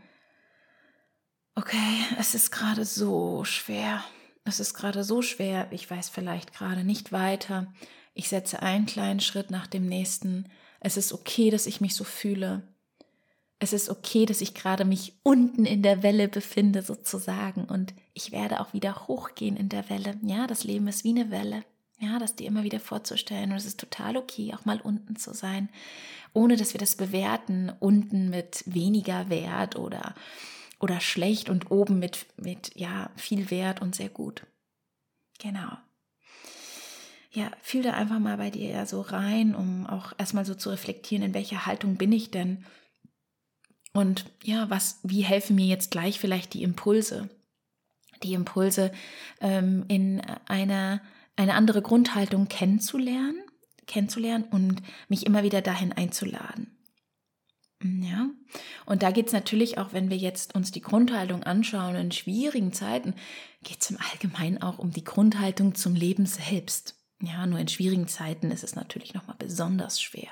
okay, 1.54 2.04
es 2.18 2.34
ist 2.34 2.50
gerade 2.50 2.84
so 2.84 3.44
schwer. 3.44 4.02
Es 4.44 4.60
ist 4.60 4.74
gerade 4.74 5.04
so 5.04 5.20
schwer. 5.20 5.68
Ich 5.70 5.90
weiß 5.90 6.08
vielleicht 6.08 6.54
gerade 6.54 6.82
nicht 6.82 7.12
weiter. 7.12 7.72
Ich 8.14 8.28
setze 8.28 8.62
einen 8.62 8.86
kleinen 8.86 9.20
Schritt 9.20 9.50
nach 9.50 9.66
dem 9.66 9.86
nächsten. 9.86 10.48
Es 10.80 10.96
ist 10.96 11.12
okay, 11.12 11.50
dass 11.50 11.66
ich 11.66 11.80
mich 11.80 11.94
so 11.94 12.04
fühle. 12.04 12.62
Es 13.58 13.72
ist 13.72 13.88
okay, 13.88 14.24
dass 14.24 14.40
ich 14.40 14.54
gerade 14.54 14.84
mich 14.84 15.14
unten 15.24 15.64
in 15.64 15.82
der 15.82 16.02
Welle 16.02 16.28
befinde, 16.28 16.82
sozusagen. 16.82 17.64
Und 17.64 17.92
ich 18.14 18.30
werde 18.30 18.60
auch 18.60 18.72
wieder 18.72 19.08
hochgehen 19.08 19.56
in 19.56 19.68
der 19.68 19.90
Welle. 19.90 20.16
Ja, 20.22 20.46
das 20.46 20.64
Leben 20.64 20.86
ist 20.86 21.02
wie 21.02 21.10
eine 21.10 21.30
Welle. 21.30 21.64
Ja, 21.98 22.20
das 22.20 22.36
dir 22.36 22.46
immer 22.46 22.62
wieder 22.62 22.78
vorzustellen. 22.78 23.50
Und 23.50 23.56
es 23.56 23.66
ist 23.66 23.80
total 23.80 24.16
okay, 24.16 24.54
auch 24.54 24.64
mal 24.64 24.80
unten 24.80 25.16
zu 25.16 25.34
sein, 25.34 25.68
ohne 26.32 26.56
dass 26.56 26.72
wir 26.72 26.78
das 26.78 26.94
bewerten, 26.94 27.72
unten 27.80 28.30
mit 28.30 28.62
weniger 28.66 29.28
Wert 29.30 29.74
oder, 29.74 30.14
oder 30.78 31.00
schlecht 31.00 31.48
und 31.50 31.72
oben 31.72 31.98
mit, 31.98 32.26
mit, 32.36 32.70
ja, 32.76 33.10
viel 33.16 33.50
Wert 33.50 33.82
und 33.82 33.96
sehr 33.96 34.10
gut. 34.10 34.46
Genau 35.40 35.76
ja, 37.30 37.50
fühl 37.60 37.82
da 37.82 37.92
einfach 37.92 38.18
mal 38.18 38.36
bei 38.36 38.50
dir 38.50 38.70
ja 38.70 38.86
so 38.86 39.00
rein, 39.00 39.54
um 39.54 39.86
auch 39.86 40.12
erstmal 40.18 40.44
so 40.44 40.54
zu 40.54 40.70
reflektieren, 40.70 41.24
in 41.24 41.34
welcher 41.34 41.66
Haltung 41.66 41.96
bin 41.96 42.12
ich 42.12 42.30
denn? 42.30 42.64
Und 43.92 44.26
ja, 44.42 44.70
was, 44.70 45.00
wie 45.02 45.22
helfen 45.22 45.56
mir 45.56 45.66
jetzt 45.66 45.90
gleich 45.90 46.18
vielleicht 46.18 46.54
die 46.54 46.62
Impulse? 46.62 47.28
Die 48.22 48.34
Impulse 48.34 48.92
ähm, 49.40 49.84
in 49.88 50.20
einer 50.46 51.00
eine 51.38 51.54
andere 51.54 51.82
Grundhaltung 51.82 52.48
kennenzulernen, 52.48 53.40
kennenzulernen 53.86 54.44
und 54.50 54.82
mich 55.08 55.24
immer 55.24 55.44
wieder 55.44 55.62
dahin 55.62 55.92
einzuladen. 55.92 56.74
Ja, 57.80 58.28
und 58.86 59.04
da 59.04 59.12
geht 59.12 59.28
es 59.28 59.32
natürlich 59.32 59.78
auch, 59.78 59.92
wenn 59.92 60.10
wir 60.10 60.16
jetzt 60.16 60.56
uns 60.56 60.72
die 60.72 60.80
Grundhaltung 60.80 61.44
anschauen, 61.44 61.94
in 61.94 62.10
schwierigen 62.10 62.72
Zeiten, 62.72 63.14
geht 63.62 63.82
es 63.82 63.90
im 63.90 63.98
Allgemeinen 64.10 64.60
auch 64.60 64.80
um 64.80 64.90
die 64.90 65.04
Grundhaltung 65.04 65.76
zum 65.76 65.94
Leben 65.94 66.26
selbst. 66.26 66.97
Ja, 67.20 67.46
nur 67.46 67.58
in 67.58 67.68
schwierigen 67.68 68.08
Zeiten 68.08 68.50
ist 68.50 68.64
es 68.64 68.76
natürlich 68.76 69.14
nochmal 69.14 69.36
besonders 69.38 70.00
schwer. 70.00 70.30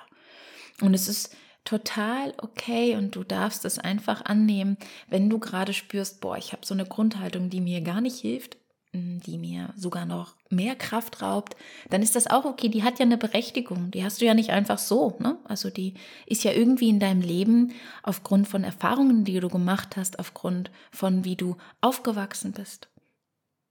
Und 0.81 0.95
es 0.95 1.09
ist 1.09 1.35
total 1.65 2.33
okay 2.39 2.97
und 2.97 3.17
du 3.17 3.25
darfst 3.25 3.65
es 3.65 3.79
einfach 3.79 4.25
annehmen, 4.25 4.77
wenn 5.09 5.29
du 5.29 5.39
gerade 5.39 5.73
spürst, 5.73 6.21
boah, 6.21 6.37
ich 6.37 6.53
habe 6.53 6.65
so 6.65 6.75
eine 6.75 6.87
Grundhaltung, 6.87 7.51
die 7.51 7.61
mir 7.61 7.81
gar 7.81 8.01
nicht 8.01 8.21
hilft, 8.21 8.57
hm, 8.93 9.21
die 9.21 9.37
mir 9.37 9.75
sogar 9.77 10.07
noch 10.07 10.37
mehr 10.49 10.77
Kraft 10.77 11.21
raubt, 11.23 11.57
dann 11.91 12.03
ist 12.03 12.15
das 12.15 12.29
auch 12.29 12.45
okay. 12.45 12.69
Die 12.69 12.85
hat 12.85 12.99
ja 12.99 13.05
eine 13.05 13.19
Berechtigung. 13.19 13.91
Die 13.91 14.05
hast 14.05 14.21
du 14.21 14.25
ja 14.25 14.35
nicht 14.35 14.51
einfach 14.51 14.79
so. 14.79 15.17
Ne? 15.19 15.39
Also 15.45 15.71
die 15.71 15.95
ist 16.25 16.45
ja 16.45 16.53
irgendwie 16.53 16.89
in 16.89 17.01
deinem 17.01 17.21
Leben 17.21 17.73
aufgrund 18.05 18.47
von 18.47 18.63
Erfahrungen, 18.63 19.25
die 19.25 19.41
du 19.41 19.49
gemacht 19.49 19.97
hast, 19.97 20.21
aufgrund 20.21 20.71
von 20.93 21.25
wie 21.25 21.37
du 21.37 21.57
aufgewachsen 21.81 22.53
bist. 22.53 22.89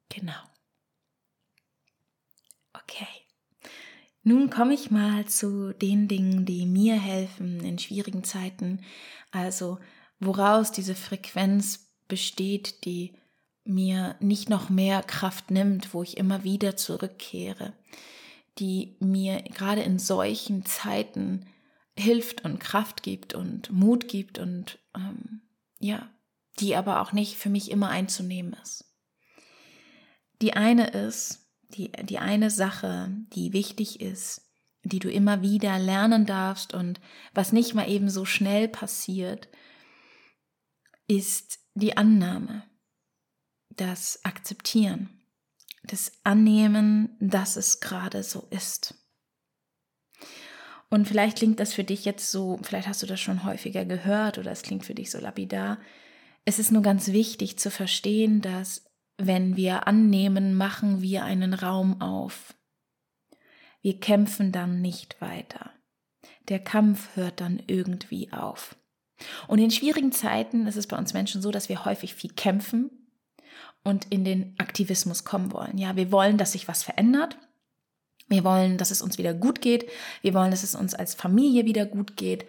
Genau. 0.10 0.34
Okay. 2.88 3.08
Nun 4.24 4.50
komme 4.50 4.74
ich 4.74 4.90
mal 4.90 5.26
zu 5.26 5.74
den 5.74 6.08
Dingen, 6.08 6.46
die 6.46 6.66
mir 6.66 7.00
helfen 7.00 7.60
in 7.64 7.78
schwierigen 7.78 8.24
Zeiten. 8.24 8.84
Also 9.32 9.78
woraus 10.20 10.72
diese 10.72 10.96
Frequenz 10.96 11.92
besteht, 12.08 12.86
die 12.86 13.14
mir 13.66 14.16
nicht 14.20 14.50
noch 14.50 14.70
mehr 14.70 15.04
Kraft 15.04 15.52
nimmt, 15.52 15.94
wo 15.94 16.04
ich 16.04 16.18
immer 16.18 16.44
wieder 16.44 16.76
zurückkehre, 16.76 17.74
die 18.58 18.96
mir 19.00 19.42
gerade 19.42 19.82
in 19.82 20.00
solchen 20.00 20.66
Zeiten 20.66 21.46
hilft 21.98 22.46
und 22.46 22.60
Kraft 22.60 23.04
gibt 23.04 23.34
und 23.34 23.72
Mut 23.72 24.08
gibt 24.08 24.40
und 24.40 24.80
ähm, 24.96 25.42
ja, 25.80 26.10
die 26.60 26.76
aber 26.76 27.02
auch 27.02 27.12
nicht 27.12 27.36
für 27.36 27.50
mich 27.50 27.72
immer 27.72 27.90
einzunehmen 27.90 28.56
ist. 28.62 28.86
Die 30.42 30.54
eine 30.54 30.90
ist, 30.90 31.45
die, 31.70 31.92
die 31.92 32.20
eine 32.20 32.50
Sache, 32.50 33.10
die 33.34 33.54
wichtig 33.54 34.02
ist, 34.02 34.42
die 34.84 35.00
du 35.00 35.10
immer 35.10 35.42
wieder 35.42 35.80
lernen 35.80 36.26
darfst 36.26 36.74
und 36.74 37.00
was 37.34 37.52
nicht 37.52 37.74
mal 37.74 37.90
eben 37.90 38.10
so 38.10 38.26
schnell 38.26 38.68
passiert, 38.68 39.50
ist 41.08 41.60
die 41.74 41.98
Annahme, 41.98 42.64
das 43.70 44.24
Akzeptieren, 44.24 45.10
das 45.84 46.12
Annehmen, 46.24 47.16
dass 47.20 47.58
es 47.58 47.80
gerade 47.80 48.24
so 48.24 48.48
ist. 48.50 48.96
Und 50.90 51.08
vielleicht 51.08 51.38
klingt 51.38 51.60
das 51.60 51.74
für 51.74 51.84
dich 51.84 52.06
jetzt 52.06 52.32
so, 52.32 52.60
vielleicht 52.62 52.88
hast 52.88 53.02
du 53.02 53.08
das 53.08 53.20
schon 53.20 53.44
häufiger 53.44 53.86
gehört 53.86 54.38
oder 54.38 54.52
es 54.52 54.62
klingt 54.62 54.86
für 54.86 54.96
dich 54.96 55.12
so 55.12 55.20
lapidar. 55.20 55.80
Es 56.46 56.60
ist 56.60 56.72
nur 56.72 56.84
ganz 56.84 57.08
wichtig 57.08 57.58
zu 57.58 57.72
verstehen, 57.72 58.42
dass 58.42 58.85
wenn 59.18 59.56
wir 59.56 59.88
annehmen, 59.88 60.56
machen 60.56 61.02
wir 61.02 61.24
einen 61.24 61.54
Raum 61.54 62.02
auf. 62.02 62.54
Wir 63.82 64.00
kämpfen 64.00 64.52
dann 64.52 64.82
nicht 64.82 65.22
weiter. 65.22 65.72
Der 66.50 66.60
Kampf 66.60 67.16
hört 67.16 67.42
dann 67.42 67.62
irgendwie 67.68 68.32
auf. 68.34 68.76
Und 69.48 69.60
in 69.60 69.72
schwierigen 69.72 70.12
Zeiten 70.12 70.68
ist 70.68 70.76
es 70.76 70.88
bei 70.88 70.98
uns 70.98 71.14
Menschen 71.14 71.42
so, 71.42 71.52
dass 71.52 71.70
wir 71.70 71.86
häufig 71.86 72.16
viel 72.16 72.32
kämpfen 72.32 72.90
und 73.84 74.06
in 74.10 74.26
den 74.26 74.56
Aktivismus 74.58 75.24
kommen 75.24 75.54
wollen. 75.54 75.78
Ja, 75.78 75.96
wir 75.96 76.12
wollen, 76.12 76.38
dass 76.38 76.52
sich 76.52 76.68
was 76.68 76.84
verändert. 76.84 77.38
Wir 78.28 78.44
wollen, 78.44 78.78
dass 78.78 78.92
es 78.92 79.02
uns 79.02 79.18
wieder 79.18 79.34
gut 79.34 79.62
geht. 79.62 79.90
Wir 80.22 80.34
wollen, 80.34 80.52
dass 80.52 80.64
es 80.64 80.76
uns 80.76 80.96
als 80.96 81.14
Familie 81.14 81.66
wieder 81.66 81.86
gut 81.86 82.18
geht. 82.18 82.46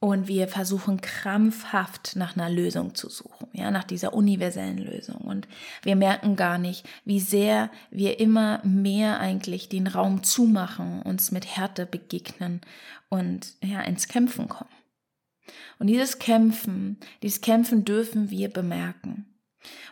Und 0.00 0.28
wir 0.28 0.48
versuchen 0.48 1.00
krampfhaft 1.00 2.16
nach 2.16 2.36
einer 2.36 2.50
Lösung 2.50 2.94
zu 2.94 3.08
suchen, 3.08 3.48
ja, 3.52 3.70
nach 3.70 3.84
dieser 3.84 4.12
universellen 4.12 4.76
Lösung. 4.76 5.16
Und 5.16 5.48
wir 5.82 5.96
merken 5.96 6.36
gar 6.36 6.58
nicht, 6.58 6.86
wie 7.06 7.20
sehr 7.20 7.70
wir 7.90 8.20
immer 8.20 8.60
mehr 8.64 9.18
eigentlich 9.18 9.70
den 9.70 9.86
Raum 9.86 10.22
zumachen, 10.22 11.00
uns 11.02 11.30
mit 11.30 11.46
Härte 11.56 11.86
begegnen 11.86 12.60
und 13.08 13.54
ja, 13.62 13.80
ins 13.80 14.06
Kämpfen 14.08 14.48
kommen. 14.48 14.70
Und 15.78 15.86
dieses 15.86 16.18
Kämpfen, 16.18 16.98
dieses 17.22 17.40
Kämpfen 17.40 17.84
dürfen 17.84 18.30
wir 18.30 18.50
bemerken. 18.50 19.26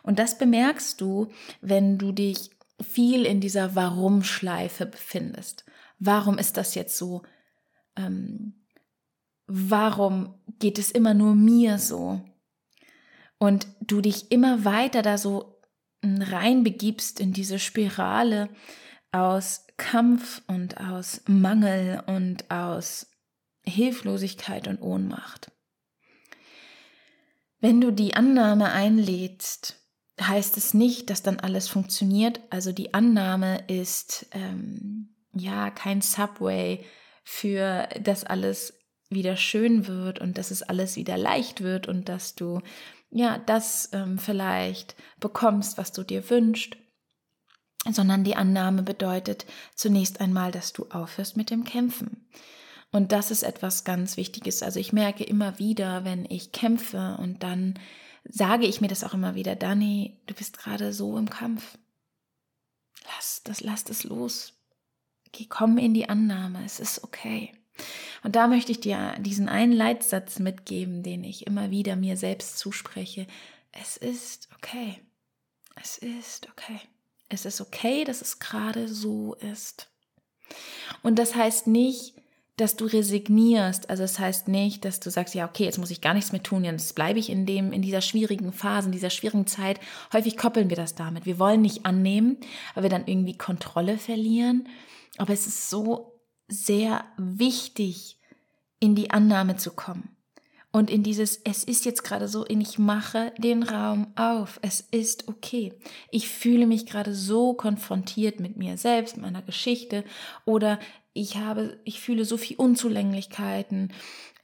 Und 0.03 0.19
das 0.19 0.39
bemerkst 0.39 1.01
du, 1.01 1.29
wenn 1.61 1.99
du 1.99 2.13
dich 2.13 2.51
viel 2.83 3.25
in 3.25 3.41
dieser 3.41 3.75
Warum-Schleife 3.75 4.87
befindest. 4.87 5.65
Warum 5.99 6.39
ist 6.39 6.57
das 6.57 6.75
jetzt 6.75 6.97
so? 6.97 7.23
Ähm, 7.97 8.62
warum 9.47 10.35
geht 10.59 10.79
es 10.79 10.91
immer 10.91 11.15
nur 11.15 11.35
mir 11.35 11.79
so? 11.79 12.21
Und 13.39 13.67
du 13.81 14.01
dich 14.01 14.31
immer 14.31 14.65
weiter 14.65 15.03
da 15.03 15.19
so 15.19 15.61
reinbegibst 16.05 17.21
in 17.21 17.33
diese 17.33 17.59
Spirale 17.59 18.49
aus 19.13 19.67
Kampf 19.77 20.43
und 20.47 20.79
aus 20.79 21.23
Mangel 21.27 22.03
und 22.07 22.51
aus 22.51 23.11
Hilflosigkeit 23.65 24.69
und 24.69 24.81
Ohnmacht. 24.81 25.51
Wenn 27.61 27.81
du 27.81 27.93
die 27.93 28.15
Annahme 28.15 28.73
einlädst, 28.73 29.81
heißt 30.21 30.57
es 30.57 30.75
nicht, 30.75 31.11
dass 31.11 31.23
dann 31.23 31.39
alles 31.39 31.69
funktioniert. 31.69 32.41
Also 32.51 32.73
die 32.73 32.95
Annahme 32.95 33.65
ist 33.69 34.27
ähm, 34.33 35.15
ja 35.33 35.71
kein 35.71 36.01
Subway 36.01 36.85
für 37.25 37.89
das 38.01 38.25
alles 38.25 38.82
wieder 39.15 39.37
schön 39.37 39.87
wird 39.87 40.21
und 40.21 40.39
dass 40.39 40.51
es 40.51 40.63
alles 40.63 40.97
wieder 40.97 41.17
leicht 41.17 41.63
wird 41.63 41.89
und 41.89 42.09
dass 42.09 42.35
du 42.35 42.61
ja 43.11 43.39
das 43.39 43.91
ähm, 43.93 44.19
vielleicht 44.19 44.97
bekommst, 45.21 45.79
was 45.79 45.93
du 45.93 46.03
dir 46.03 46.29
wünschst, 46.31 46.77
sondern 47.91 48.25
die 48.25 48.37
Annahme 48.37 48.83
bedeutet 48.83 49.47
zunächst 49.75 50.21
einmal, 50.21 50.51
dass 50.51 50.73
du 50.73 50.87
aufhörst 50.91 51.37
mit 51.37 51.51
dem 51.51 51.65
Kämpfen. 51.65 52.29
Und 52.93 53.13
das 53.13 53.31
ist 53.31 53.43
etwas 53.43 53.85
ganz 53.85 54.17
Wichtiges. 54.17 54.63
Also 54.63 54.79
ich 54.79 54.93
merke 54.93 55.25
immer 55.25 55.59
wieder, 55.59 56.05
wenn 56.05 56.27
ich 56.27 56.53
kämpfe 56.53 57.17
und 57.19 57.43
dann 57.43 57.79
sage 58.25 58.67
ich 58.67 58.81
mir 58.81 58.89
das 58.89 59.03
auch 59.03 59.15
immer 59.15 59.35
wieder, 59.35 59.57
Dani, 59.57 60.21
du 60.27 60.35
bist 60.35 60.59
gerade 60.59 60.93
so 60.93 61.17
im 61.17 61.31
Kampf. 61.31 61.79
Lass 63.07 63.43
das, 63.45 63.61
lass 63.63 63.85
das 63.85 64.05
los. 64.05 64.53
Geh, 65.33 65.47
komm 65.47 65.79
in 65.79 65.95
die 65.95 66.09
Annahme, 66.09 66.65
es 66.65 66.79
ist 66.79 67.03
okay. 67.03 67.55
Und 68.23 68.37
da 68.37 68.47
möchte 68.47 68.73
ich 68.73 68.81
dir 68.81 69.15
diesen 69.19 69.49
einen 69.49 69.73
Leitsatz 69.73 70.39
mitgeben, 70.39 71.03
den 71.03 71.25
ich 71.25 71.47
immer 71.47 71.71
wieder 71.71 71.97
mir 71.97 72.17
selbst 72.17 72.59
zuspreche. 72.59 73.27
Es 73.73 73.97
ist 73.97 74.49
okay. 74.57 75.01
Es 75.81 75.99
ist 75.99 76.49
okay. 76.51 76.81
Es 77.29 77.45
ist 77.45 77.61
okay, 77.61 78.05
dass 78.05 78.21
es 78.21 78.39
gerade 78.39 78.89
so 78.89 79.35
ist. 79.35 79.89
Und 81.03 81.19
das 81.19 81.35
heißt 81.35 81.67
nicht, 81.67 82.15
dass 82.57 82.77
du 82.77 82.85
resignierst. 82.85 83.89
Also 83.89 84.03
es 84.05 84.13
das 84.13 84.19
heißt 84.21 84.49
nicht, 84.49 84.85
dass 84.85 85.01
du 85.01 85.11
sagst, 85.11 85.35
ja, 85.35 85.49
okay, 85.49 85.65
jetzt 85.65 85.79
muss 85.79 85.91
ich 85.91 86.01
gar 86.01 86.15
nichts 86.15 86.33
mehr 86.33 86.43
tun, 86.43 86.65
jetzt 86.65 86.95
bleibe 86.95 87.19
ich 87.19 87.31
in 87.31 87.47
dem, 87.47 87.73
in 87.73 87.83
dieser 87.83 88.03
schwierigen 88.03 88.53
Phase, 88.53 88.87
in 88.87 88.93
dieser 88.93 89.11
schwierigen 89.11 89.47
Zeit. 89.47 89.81
Häufig 90.13 90.37
koppeln 90.37 90.69
wir 90.69 90.77
das 90.77 90.95
damit. 90.95 91.25
Wir 91.25 91.39
wollen 91.39 91.63
nicht 91.63 91.87
annehmen, 91.87 92.37
weil 92.75 92.85
wir 92.85 92.91
dann 92.91 93.07
irgendwie 93.07 93.39
Kontrolle 93.39 93.99
verlieren. 93.99 94.69
Aber 95.17 95.33
es 95.33 95.47
ist 95.47 95.71
so 95.71 96.12
sehr 96.53 97.05
wichtig, 97.17 98.19
in 98.79 98.95
die 98.95 99.11
Annahme 99.11 99.57
zu 99.57 99.73
kommen. 99.73 100.17
Und 100.73 100.91
in 100.91 101.03
dieses, 101.03 101.37
es 101.45 101.65
ist 101.65 101.85
jetzt 101.85 102.03
gerade 102.03 102.29
so, 102.29 102.47
ich 102.49 102.79
mache 102.79 103.33
den 103.37 103.63
Raum 103.63 104.07
auf. 104.17 104.59
Es 104.63 104.81
ist 104.81 105.29
okay. 105.29 105.75
Ich 106.11 106.29
fühle 106.29 106.67
mich 106.67 106.87
gerade 106.87 107.15
so 107.15 107.53
konfrontiert 107.53 108.41
mit 108.41 108.57
mir 108.57 108.79
selbst, 108.79 109.19
meiner 109.19 109.43
Geschichte 109.43 110.05
oder 110.47 110.79
ich 111.13 111.37
habe, 111.37 111.79
ich 111.85 112.01
fühle 112.01 112.25
so 112.25 112.39
viel 112.39 112.57
Unzulänglichkeiten 112.57 113.93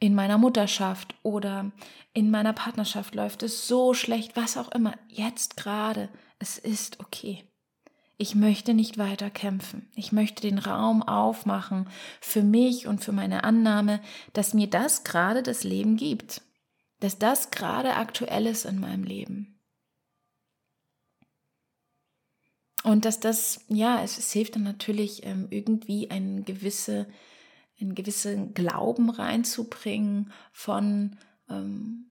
in 0.00 0.14
meiner 0.14 0.36
Mutterschaft 0.36 1.14
oder 1.22 1.72
in 2.12 2.30
meiner 2.30 2.52
Partnerschaft 2.52 3.14
läuft 3.14 3.42
es 3.42 3.66
so 3.66 3.94
schlecht, 3.94 4.36
was 4.36 4.58
auch 4.58 4.70
immer. 4.72 4.94
Jetzt 5.08 5.56
gerade, 5.56 6.10
es 6.38 6.58
ist 6.58 7.00
okay. 7.00 7.44
Ich 8.20 8.35
möchte 8.35 8.74
nicht 8.74 8.98
weiter 8.98 9.31
kämpfen. 9.31 9.88
Ich 9.94 10.11
möchte 10.11 10.42
den 10.42 10.59
Raum 10.59 11.04
aufmachen 11.04 11.88
für 12.20 12.42
mich 12.42 12.88
und 12.88 13.02
für 13.02 13.12
meine 13.12 13.44
Annahme, 13.44 14.00
dass 14.33 14.54
mir 14.54 14.66
das 14.66 15.04
gerade 15.04 15.44
das 15.44 15.62
Leben 15.62 15.96
gibt. 15.96 16.42
Dass 16.98 17.18
das 17.18 17.52
gerade 17.52 17.94
aktuell 17.94 18.46
ist 18.46 18.64
in 18.64 18.81
meinem 18.81 19.04
Leben. 19.04 19.61
Und 22.83 23.04
dass 23.04 23.20
das, 23.20 23.64
ja, 23.68 24.02
es, 24.02 24.18
es 24.18 24.33
hilft 24.33 24.57
dann 24.57 24.64
natürlich 24.64 25.24
ähm, 25.24 25.46
irgendwie 25.50 26.11
einen 26.11 26.44
gewisse, 26.44 27.07
einen 27.81 27.94
gewissen 27.94 28.52
Glauben 28.52 29.11
reinzubringen 29.11 30.33
von, 30.52 31.16
ähm, 31.48 32.11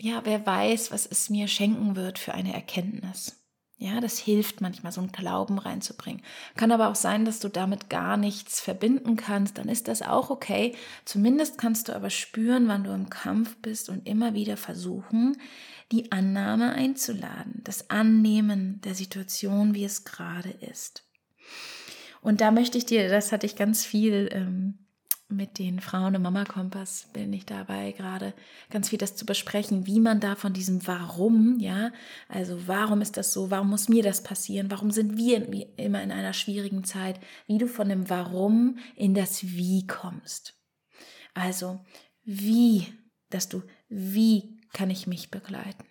ja, 0.00 0.24
wer 0.24 0.46
weiß, 0.46 0.92
was 0.92 1.04
es 1.04 1.30
mir 1.30 1.48
schenken 1.48 1.96
wird 1.96 2.20
für 2.20 2.32
eine 2.32 2.54
Erkenntnis. 2.54 3.43
Ja, 3.76 4.00
das 4.00 4.18
hilft 4.18 4.60
manchmal, 4.60 4.92
so 4.92 5.00
einen 5.00 5.10
Glauben 5.10 5.58
reinzubringen. 5.58 6.22
Kann 6.56 6.70
aber 6.70 6.88
auch 6.88 6.94
sein, 6.94 7.24
dass 7.24 7.40
du 7.40 7.48
damit 7.48 7.90
gar 7.90 8.16
nichts 8.16 8.60
verbinden 8.60 9.16
kannst, 9.16 9.58
dann 9.58 9.68
ist 9.68 9.88
das 9.88 10.00
auch 10.00 10.30
okay. 10.30 10.76
Zumindest 11.04 11.58
kannst 11.58 11.88
du 11.88 11.92
aber 11.94 12.10
spüren, 12.10 12.68
wann 12.68 12.84
du 12.84 12.92
im 12.92 13.10
Kampf 13.10 13.56
bist 13.56 13.88
und 13.88 14.06
immer 14.06 14.32
wieder 14.32 14.56
versuchen, 14.56 15.36
die 15.90 16.12
Annahme 16.12 16.72
einzuladen, 16.72 17.60
das 17.64 17.90
Annehmen 17.90 18.80
der 18.82 18.94
Situation, 18.94 19.74
wie 19.74 19.84
es 19.84 20.04
gerade 20.04 20.50
ist. 20.50 21.04
Und 22.20 22.40
da 22.40 22.52
möchte 22.52 22.78
ich 22.78 22.86
dir, 22.86 23.08
das 23.08 23.32
hatte 23.32 23.44
ich 23.44 23.56
ganz 23.56 23.84
viel 23.84 24.28
ähm, 24.32 24.78
mit 25.28 25.58
den 25.58 25.80
Frauen 25.80 26.14
im 26.14 26.22
Mama 26.22 26.44
Kompass 26.44 27.08
bin 27.12 27.32
ich 27.32 27.46
dabei 27.46 27.92
gerade 27.92 28.34
ganz 28.70 28.90
viel 28.90 28.98
das 28.98 29.16
zu 29.16 29.24
besprechen, 29.24 29.86
wie 29.86 30.00
man 30.00 30.20
da 30.20 30.36
von 30.36 30.52
diesem 30.52 30.86
Warum, 30.86 31.58
ja, 31.58 31.92
also 32.28 32.66
warum 32.66 33.00
ist 33.00 33.16
das 33.16 33.32
so, 33.32 33.50
warum 33.50 33.70
muss 33.70 33.88
mir 33.88 34.02
das 34.02 34.22
passieren, 34.22 34.70
warum 34.70 34.90
sind 34.90 35.16
wir 35.16 35.46
immer 35.78 36.02
in 36.02 36.12
einer 36.12 36.32
schwierigen 36.32 36.84
Zeit, 36.84 37.18
wie 37.46 37.58
du 37.58 37.66
von 37.66 37.88
dem 37.88 38.10
Warum 38.10 38.78
in 38.96 39.14
das 39.14 39.42
Wie 39.42 39.86
kommst. 39.86 40.54
Also 41.32 41.80
wie, 42.22 42.86
dass 43.30 43.48
du, 43.48 43.62
wie 43.88 44.60
kann 44.72 44.90
ich 44.90 45.06
mich 45.06 45.30
begleiten? 45.30 45.84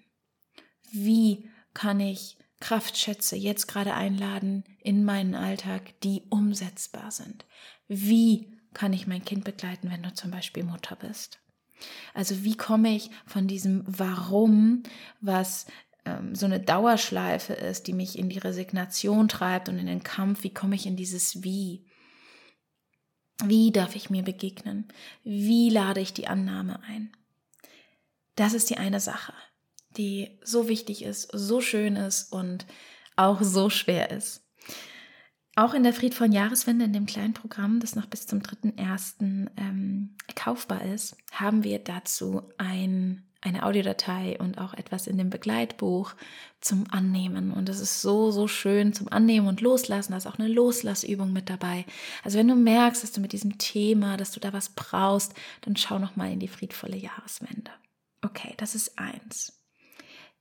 Wie 0.91 1.50
kann 1.74 2.00
ich 2.00 2.38
Kraftschätze 2.60 3.36
jetzt 3.36 3.67
gerade 3.67 3.93
einladen 3.93 4.63
in 4.80 5.04
meinen 5.04 5.36
Alltag, 5.36 6.00
die 6.02 6.24
umsetzbar 6.30 7.12
sind? 7.12 7.46
Wie 7.88 8.54
kann 8.74 8.94
ich 8.94 9.08
mein 9.08 9.24
Kind 9.26 9.44
begleiten, 9.44 9.90
wenn 9.92 10.04
du 10.04 10.14
zum 10.14 10.32
Beispiel 10.32 10.64
Mutter 10.64 10.96
bist? 10.96 11.40
Also 12.14 12.44
wie 12.44 12.56
komme 12.56 12.96
ich 12.96 13.10
von 13.26 13.48
diesem 13.48 13.84
Warum, 13.86 14.84
was 15.22 15.66
ähm, 16.06 16.36
so 16.36 16.46
eine 16.46 16.60
Dauerschleife 16.60 17.54
ist, 17.54 17.88
die 17.88 17.94
mich 17.94 18.18
in 18.18 18.30
die 18.30 18.40
Resignation 18.40 19.28
treibt 19.28 19.70
und 19.70 19.78
in 19.78 19.88
den 19.88 20.04
Kampf, 20.04 20.44
wie 20.44 20.54
komme 20.54 20.76
ich 20.76 20.86
in 20.86 20.96
dieses 20.96 21.44
Wie? 21.44 21.86
Wie 23.44 23.72
darf 23.72 23.96
ich 23.96 24.10
mir 24.10 24.24
begegnen? 24.24 24.88
Wie 25.24 25.70
lade 25.70 26.00
ich 26.00 26.14
die 26.14 26.28
Annahme 26.28 26.82
ein? 26.84 27.12
Das 28.36 28.54
ist 28.54 28.70
die 28.70 28.78
eine 28.78 29.00
Sache, 29.00 29.34
die 29.98 30.40
so 30.44 30.68
wichtig 30.68 31.04
ist, 31.04 31.30
so 31.34 31.62
schön 31.62 31.96
ist 31.96 32.32
und 32.32 32.66
auch 33.16 33.42
so 33.42 33.70
schwer 33.70 34.12
ist. 34.12 34.42
Auch 35.56 35.74
in 35.74 35.84
der 35.84 35.94
friedvollen 35.94 36.32
Jahreswende, 36.32 36.86
in 36.86 36.94
dem 36.94 37.06
kleinen 37.06 37.34
Programm, 37.34 37.80
das 37.80 37.96
noch 37.96 38.08
bis 38.08 38.26
zum 38.26 38.39
3.1. 38.39 39.50
Ähm, 39.58 40.16
kaufbar 40.36 40.84
ist, 40.84 41.16
haben 41.32 41.63
wir 41.63 41.78
dazu 41.80 42.42
ein, 42.58 43.24
eine 43.39 43.63
Audiodatei 43.63 44.38
und 44.39 44.58
auch 44.58 44.74
etwas 44.74 45.06
in 45.06 45.18
dem 45.18 45.30
Begleitbuch 45.30 46.16
zum 46.60 46.86
Annehmen. 46.89 47.52
Und 47.52 47.70
das 47.70 47.80
ist 47.80 48.02
so, 48.02 48.32
so 48.32 48.48
schön 48.48 48.94
zum 48.94 49.10
Annehmen 49.10 49.48
und 49.48 49.62
Loslassen. 49.62 50.13
Da 50.13 50.18
ist 50.18 50.26
auch 50.28 50.39
eine 50.39 50.48
Loslassübung 50.48 51.32
mit 51.32 51.52
dabei. 51.52 51.86
Also 52.24 52.39
wenn 52.39 52.48
du 52.48 52.56
merkst, 52.56 53.04
dass 53.04 53.12
du 53.12 53.22
mit 53.22 53.32
diesem 53.32 53.60
Thema, 53.60 54.18
dass 54.18 54.32
du 54.32 54.39
da 54.39 54.54
was 54.54 54.70
brauchst, 54.70 55.36
dann 55.62 55.76
schau 55.76 56.00
noch 56.00 56.16
mal 56.16 56.32
in 56.32 56.39
die 56.39 56.48
friedvolle 56.48 56.98
Jahreswende. 56.98 57.70
Okay, 58.24 58.56
das 58.58 58.74
ist 58.74 58.98
eins. 58.98 59.62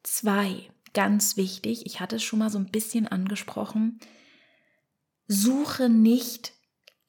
Zwei, 0.04 0.70
ganz 0.94 1.36
wichtig, 1.36 1.84
ich 1.84 2.00
hatte 2.00 2.16
es 2.16 2.22
schon 2.22 2.38
mal 2.38 2.50
so 2.50 2.58
ein 2.58 2.70
bisschen 2.70 3.08
angesprochen, 3.08 4.00
suche 5.26 5.88
nicht 5.88 6.52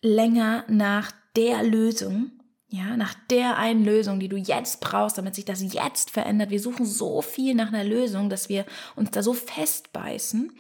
länger 0.02 0.65
nach 0.67 1.12
der 1.36 1.63
Lösung, 1.63 2.32
ja, 2.67 2.97
nach 2.97 3.13
der 3.30 3.58
einen 3.58 3.86
Lösung, 3.86 4.19
die 4.19 4.30
du 4.30 4.38
jetzt 4.38 4.82
brauchst, 4.82 5.17
damit 5.17 5.36
sich 5.36 5.45
das 5.45 5.62
jetzt 5.62 6.10
verändert. 6.10 6.49
Wir 6.49 6.60
suchen 6.60 6.86
so 6.86 7.21
viel 7.21 7.54
nach 7.54 7.67
einer 7.67 7.84
Lösung, 7.84 8.30
dass 8.30 8.49
wir 8.49 8.65
uns 8.95 9.12
da 9.12 9.21
so 9.21 9.34
festbeißen 9.34 10.52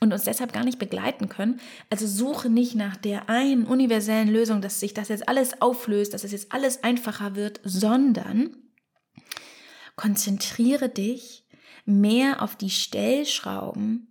und 0.00 0.12
uns 0.12 0.24
deshalb 0.24 0.52
gar 0.52 0.64
nicht 0.64 0.78
begleiten 0.78 1.28
können. 1.28 1.60
Also 1.90 2.06
suche 2.06 2.48
nicht 2.48 2.74
nach 2.74 2.96
der 2.96 3.28
einen 3.28 3.66
universellen 3.66 4.28
Lösung, 4.28 4.62
dass 4.62 4.80
sich 4.80 4.94
das 4.94 5.08
jetzt 5.08 5.28
alles 5.28 5.60
auflöst, 5.60 6.14
dass 6.14 6.24
es 6.24 6.32
jetzt 6.32 6.52
alles 6.52 6.82
einfacher 6.84 7.34
wird, 7.34 7.60
sondern 7.64 8.56
konzentriere 9.96 10.88
dich 10.88 11.44
mehr 11.84 12.42
auf 12.42 12.56
die 12.56 12.70
Stellschrauben, 12.70 14.07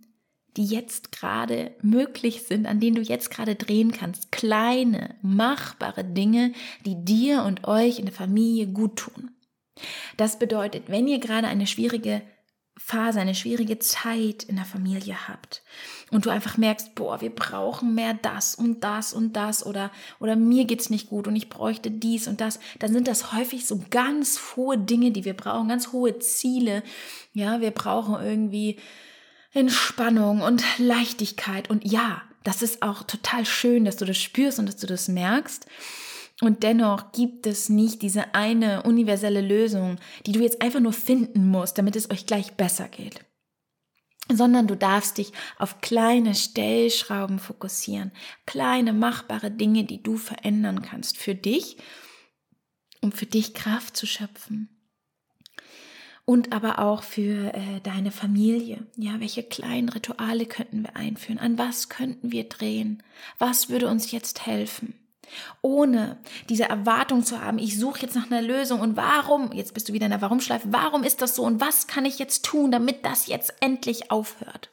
die 0.58 0.66
jetzt 0.66 1.12
gerade 1.12 1.72
möglich 1.82 2.44
sind, 2.44 2.66
an 2.66 2.80
denen 2.80 2.96
du 2.96 3.02
jetzt 3.02 3.30
gerade 3.30 3.56
drehen 3.56 3.92
kannst. 3.92 4.32
Kleine, 4.32 5.16
machbare 5.22 6.04
Dinge, 6.04 6.52
die 6.86 7.04
dir 7.06 7.44
und 7.44 7.68
euch 7.68 8.00
in 8.00 8.06
der 8.06 8.14
Familie 8.14 8.68
gut 8.68 8.98
tun. 8.98 9.32
Das 10.18 10.40
bedeutet, 10.40 10.86
wenn 10.88 11.08
ihr 11.08 11.20
gerade 11.20 11.48
eine 11.48 11.68
schwierige 11.68 12.24
Phase, 12.80 13.20
eine 13.20 13.34
schwierige 13.34 13.80
Zeit 13.80 14.44
in 14.44 14.56
der 14.56 14.66
Familie 14.66 15.28
habt 15.28 15.64
und 16.12 16.26
du 16.26 16.30
einfach 16.30 16.58
merkst, 16.58 16.94
boah, 16.94 17.22
wir 17.22 17.32
brauchen 17.32 17.96
mehr 17.96 18.14
das 18.14 18.54
und 18.54 18.84
das 18.84 19.14
und 19.14 19.34
das 19.34 19.66
oder, 19.66 19.92
oder 20.20 20.36
mir 20.36 20.66
geht's 20.66 20.92
nicht 20.92 21.10
gut 21.10 21.28
und 21.28 21.36
ich 21.36 21.50
bräuchte 21.50 21.90
dies 21.90 22.28
und 22.28 22.40
das, 22.40 22.60
dann 22.80 22.94
sind 22.94 23.08
das 23.08 23.34
häufig 23.34 23.66
so 23.66 23.82
ganz 23.90 24.56
hohe 24.56 24.78
Dinge, 24.78 25.12
die 25.12 25.26
wir 25.26 25.34
brauchen, 25.34 25.70
ganz 25.70 25.92
hohe 25.92 26.20
Ziele. 26.20 26.84
Ja, 27.34 27.62
wir 27.62 27.72
brauchen 27.72 28.24
irgendwie 28.24 28.78
Entspannung 29.58 30.42
und 30.42 30.64
Leichtigkeit. 30.78 31.70
Und 31.70 31.84
ja, 31.84 32.22
das 32.44 32.62
ist 32.62 32.84
auch 32.84 33.02
total 33.04 33.44
schön, 33.44 33.86
dass 33.86 33.98
du 33.98 34.06
das 34.06 34.18
spürst 34.18 34.60
und 34.60 34.68
dass 34.68 34.78
du 34.78 34.86
das 34.86 35.08
merkst. 35.08 35.66
Und 36.42 36.62
dennoch 36.62 37.12
gibt 37.12 37.48
es 37.48 37.68
nicht 37.68 38.04
diese 38.04 38.36
eine 38.36 38.84
universelle 38.84 39.42
Lösung, 39.42 39.98
die 40.28 40.32
du 40.32 40.42
jetzt 40.42 40.62
einfach 40.62 40.80
nur 40.80 40.94
finden 40.94 41.50
musst, 41.50 41.80
damit 41.80 41.96
es 41.96 42.12
euch 42.12 42.28
gleich 42.28 42.54
besser 42.54 42.88
geht. 42.88 43.26
Sondern 44.32 44.68
du 44.68 44.76
darfst 44.76 45.18
dich 45.18 45.32
auf 45.58 45.82
kleine 45.82 46.36
Stellschrauben 46.36 47.40
fokussieren, 47.40 48.12
kleine 48.46 48.94
machbare 48.94 49.50
Dinge, 49.50 49.86
die 49.86 50.04
du 50.04 50.18
verändern 50.18 50.84
kannst 50.84 51.18
für 51.18 51.34
dich, 51.34 51.78
um 53.02 53.12
für 53.12 53.26
dich 53.26 53.56
Kraft 53.56 53.98
zu 53.98 54.06
schöpfen 54.06 54.77
und 56.28 56.52
aber 56.52 56.80
auch 56.80 57.04
für 57.04 57.54
äh, 57.54 57.80
deine 57.84 58.12
Familie. 58.12 58.86
Ja, 58.98 59.22
welche 59.22 59.44
kleinen 59.44 59.88
Rituale 59.88 60.46
könnten 60.46 60.84
wir 60.84 60.98
einführen? 60.98 61.40
An 61.40 61.58
was 61.58 61.88
könnten 61.88 62.34
wir 62.34 62.44
drehen? 62.44 63.02
Was 63.40 63.70
würde 63.70 63.88
uns 63.88 64.12
jetzt 64.12 64.46
helfen? 64.46 64.94
Ohne 65.62 66.18
diese 66.50 66.66
Erwartung 66.66 67.24
zu 67.24 67.42
haben, 67.42 67.60
ich 67.60 67.80
suche 67.80 68.02
jetzt 68.02 68.16
nach 68.16 68.30
einer 68.30 68.42
Lösung 68.42 68.82
und 68.82 68.98
warum, 68.98 69.54
jetzt 69.54 69.74
bist 69.74 69.88
du 69.88 69.94
wieder 69.94 70.06
in 70.06 70.12
der 70.12 70.22
Warum-Schleife, 70.22 70.68
warum 70.72 71.04
ist 71.04 71.22
das 71.22 71.34
so 71.34 71.44
und 71.44 71.62
was 71.62 71.88
kann 71.88 72.04
ich 72.04 72.20
jetzt 72.20 72.44
tun, 72.44 72.72
damit 72.72 73.06
das 73.06 73.28
jetzt 73.28 73.54
endlich 73.62 74.12
aufhört? 74.12 74.70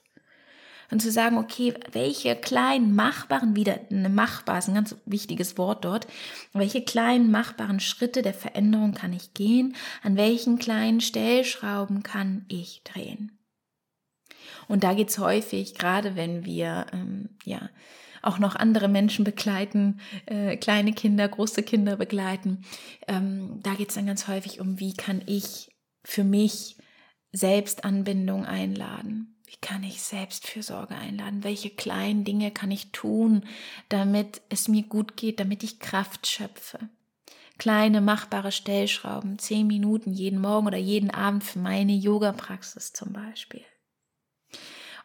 Und 0.90 1.00
zu 1.00 1.10
sagen, 1.10 1.38
okay, 1.38 1.74
welche 1.92 2.36
kleinen 2.36 2.94
machbaren, 2.94 3.56
wieder 3.56 3.80
eine 3.90 4.08
machbar 4.08 4.58
ist 4.58 4.68
ein 4.68 4.74
ganz 4.74 4.96
wichtiges 5.06 5.58
Wort 5.58 5.84
dort, 5.84 6.06
welche 6.52 6.82
kleinen 6.82 7.30
machbaren 7.30 7.80
Schritte 7.80 8.22
der 8.22 8.34
Veränderung 8.34 8.94
kann 8.94 9.12
ich 9.12 9.34
gehen, 9.34 9.74
an 10.02 10.16
welchen 10.16 10.58
kleinen 10.58 11.00
Stellschrauben 11.00 12.02
kann 12.02 12.44
ich 12.48 12.82
drehen. 12.84 13.38
Und 14.68 14.84
da 14.84 14.94
geht 14.94 15.10
es 15.10 15.18
häufig, 15.18 15.74
gerade 15.74 16.16
wenn 16.16 16.44
wir 16.44 16.86
ähm, 16.92 17.30
ja 17.44 17.68
auch 18.22 18.38
noch 18.38 18.56
andere 18.56 18.88
Menschen 18.88 19.24
begleiten, 19.24 20.00
äh, 20.26 20.56
kleine 20.56 20.92
Kinder, 20.92 21.28
große 21.28 21.62
Kinder 21.62 21.96
begleiten, 21.96 22.62
ähm, 23.06 23.60
da 23.62 23.74
geht 23.74 23.90
es 23.90 23.96
dann 23.96 24.06
ganz 24.06 24.28
häufig 24.28 24.60
um, 24.60 24.80
wie 24.80 24.94
kann 24.94 25.22
ich 25.26 25.70
für 26.04 26.24
mich 26.24 26.76
Selbstanbindung 27.32 28.46
einladen. 28.46 29.33
Wie 29.54 29.60
kann 29.60 29.84
ich 29.84 30.02
Selbstfürsorge 30.02 30.96
einladen? 30.96 31.44
Welche 31.44 31.70
kleinen 31.70 32.24
Dinge 32.24 32.50
kann 32.50 32.72
ich 32.72 32.90
tun, 32.90 33.44
damit 33.88 34.42
es 34.48 34.66
mir 34.66 34.82
gut 34.82 35.16
geht, 35.16 35.38
damit 35.38 35.62
ich 35.62 35.78
Kraft 35.78 36.26
schöpfe? 36.26 36.80
Kleine 37.56 38.00
machbare 38.00 38.50
Stellschrauben, 38.50 39.38
zehn 39.38 39.68
Minuten 39.68 40.12
jeden 40.12 40.40
Morgen 40.40 40.66
oder 40.66 40.76
jeden 40.76 41.10
Abend 41.10 41.44
für 41.44 41.60
meine 41.60 41.92
Yoga-Praxis 41.92 42.94
zum 42.94 43.12
Beispiel. 43.12 43.64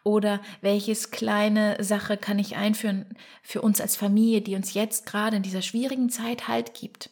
Oder 0.03 0.41
welches 0.61 1.11
kleine 1.11 1.83
Sache 1.83 2.17
kann 2.17 2.39
ich 2.39 2.55
einführen 2.55 3.05
für 3.43 3.61
uns 3.61 3.79
als 3.79 3.95
Familie, 3.95 4.41
die 4.41 4.55
uns 4.55 4.73
jetzt 4.73 5.05
gerade 5.05 5.37
in 5.37 5.43
dieser 5.43 5.61
schwierigen 5.61 6.09
Zeit 6.09 6.47
Halt 6.47 6.73
gibt? 6.73 7.11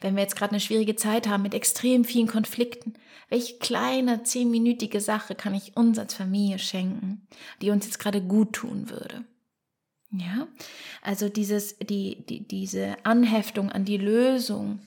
Wenn 0.00 0.16
wir 0.16 0.22
jetzt 0.22 0.36
gerade 0.36 0.52
eine 0.52 0.60
schwierige 0.60 0.96
Zeit 0.96 1.28
haben 1.28 1.42
mit 1.42 1.54
extrem 1.54 2.04
vielen 2.04 2.26
Konflikten, 2.26 2.94
welche 3.28 3.58
kleine 3.58 4.22
zehnminütige 4.24 5.00
Sache 5.00 5.34
kann 5.34 5.54
ich 5.54 5.76
uns 5.76 5.98
als 5.98 6.14
Familie 6.14 6.58
schenken, 6.58 7.26
die 7.62 7.70
uns 7.70 7.86
jetzt 7.86 7.98
gerade 7.98 8.20
gut 8.20 8.52
tun 8.52 8.90
würde? 8.90 9.24
Ja, 10.12 10.48
also 11.02 11.28
dieses, 11.28 11.78
die, 11.78 12.26
die, 12.26 12.46
diese 12.46 12.96
Anheftung 13.04 13.70
an 13.70 13.84
die 13.84 13.96
Lösung 13.96 14.80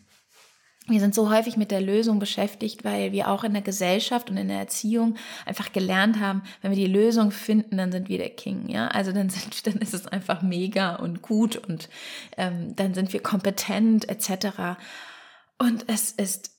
wir 0.87 0.99
sind 0.99 1.15
so 1.15 1.29
häufig 1.29 1.55
mit 1.55 1.71
der 1.71 1.79
Lösung 1.79 2.19
beschäftigt, 2.19 2.83
weil 2.83 3.13
wir 3.13 3.29
auch 3.29 3.43
in 3.43 3.53
der 3.53 3.61
Gesellschaft 3.61 4.29
und 4.29 4.37
in 4.37 4.49
der 4.49 4.59
Erziehung 4.59 5.15
einfach 5.45 5.71
gelernt 5.71 6.19
haben, 6.19 6.43
wenn 6.61 6.71
wir 6.71 6.77
die 6.77 6.91
Lösung 6.91 7.31
finden, 7.31 7.77
dann 7.77 7.91
sind 7.91 8.09
wir 8.09 8.17
der 8.17 8.31
King, 8.31 8.67
ja. 8.67 8.87
Also 8.89 9.11
dann 9.13 9.29
sind, 9.29 9.65
dann 9.67 9.77
ist 9.77 9.93
es 9.93 10.07
einfach 10.07 10.41
mega 10.41 10.95
und 10.95 11.21
gut 11.21 11.55
und 11.55 11.89
ähm, 12.37 12.75
dann 12.75 12.93
sind 12.93 13.13
wir 13.13 13.21
kompetent 13.21 14.09
etc. 14.09 14.77
Und 15.57 15.85
es 15.87 16.11
ist, 16.11 16.51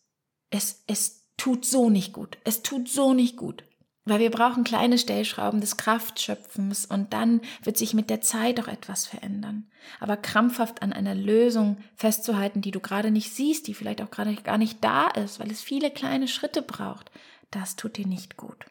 es, 0.51 0.83
es 0.87 1.25
tut 1.37 1.65
so 1.65 1.91
nicht 1.91 2.13
gut. 2.13 2.39
Es 2.45 2.63
tut 2.63 2.89
so 2.89 3.13
nicht 3.13 3.37
gut. 3.37 3.65
Weil 4.07 4.21
wir 4.21 4.31
brauchen 4.31 4.65
kleine 4.65 4.99
Stellschrauben 4.99 5.63
des 5.63 5.79
Kraftschöpfens 5.79 6.85
und 6.85 7.15
dann 7.15 7.41
wird 7.63 7.79
sich 7.79 7.95
mit 7.95 8.11
der 8.11 8.21
Zeit 8.21 8.61
auch 8.61 8.69
etwas 8.69 9.07
verändern. 9.07 9.71
Aber 9.99 10.19
krampfhaft 10.19 10.83
an 10.83 10.93
einer 10.93 11.15
Lösung 11.15 11.79
festzuhalten, 11.97 12.61
die 12.61 12.71
du 12.71 12.81
gerade 12.81 13.11
nicht 13.11 13.33
siehst, 13.33 13.67
die 13.67 13.75
vielleicht 13.75 14.03
auch 14.03 14.11
gerade 14.11 14.35
gar 14.35 14.59
nicht 14.59 14.85
da 14.85 15.09
ist, 15.09 15.41
weil 15.41 15.51
es 15.51 15.63
viele 15.63 15.91
kleine 15.91 16.29
Schritte 16.29 16.61
braucht, 16.61 17.11
das 17.51 17.77
tut 17.77 17.97
dir 17.97 18.07
nicht 18.07 18.37
gut. 18.37 18.67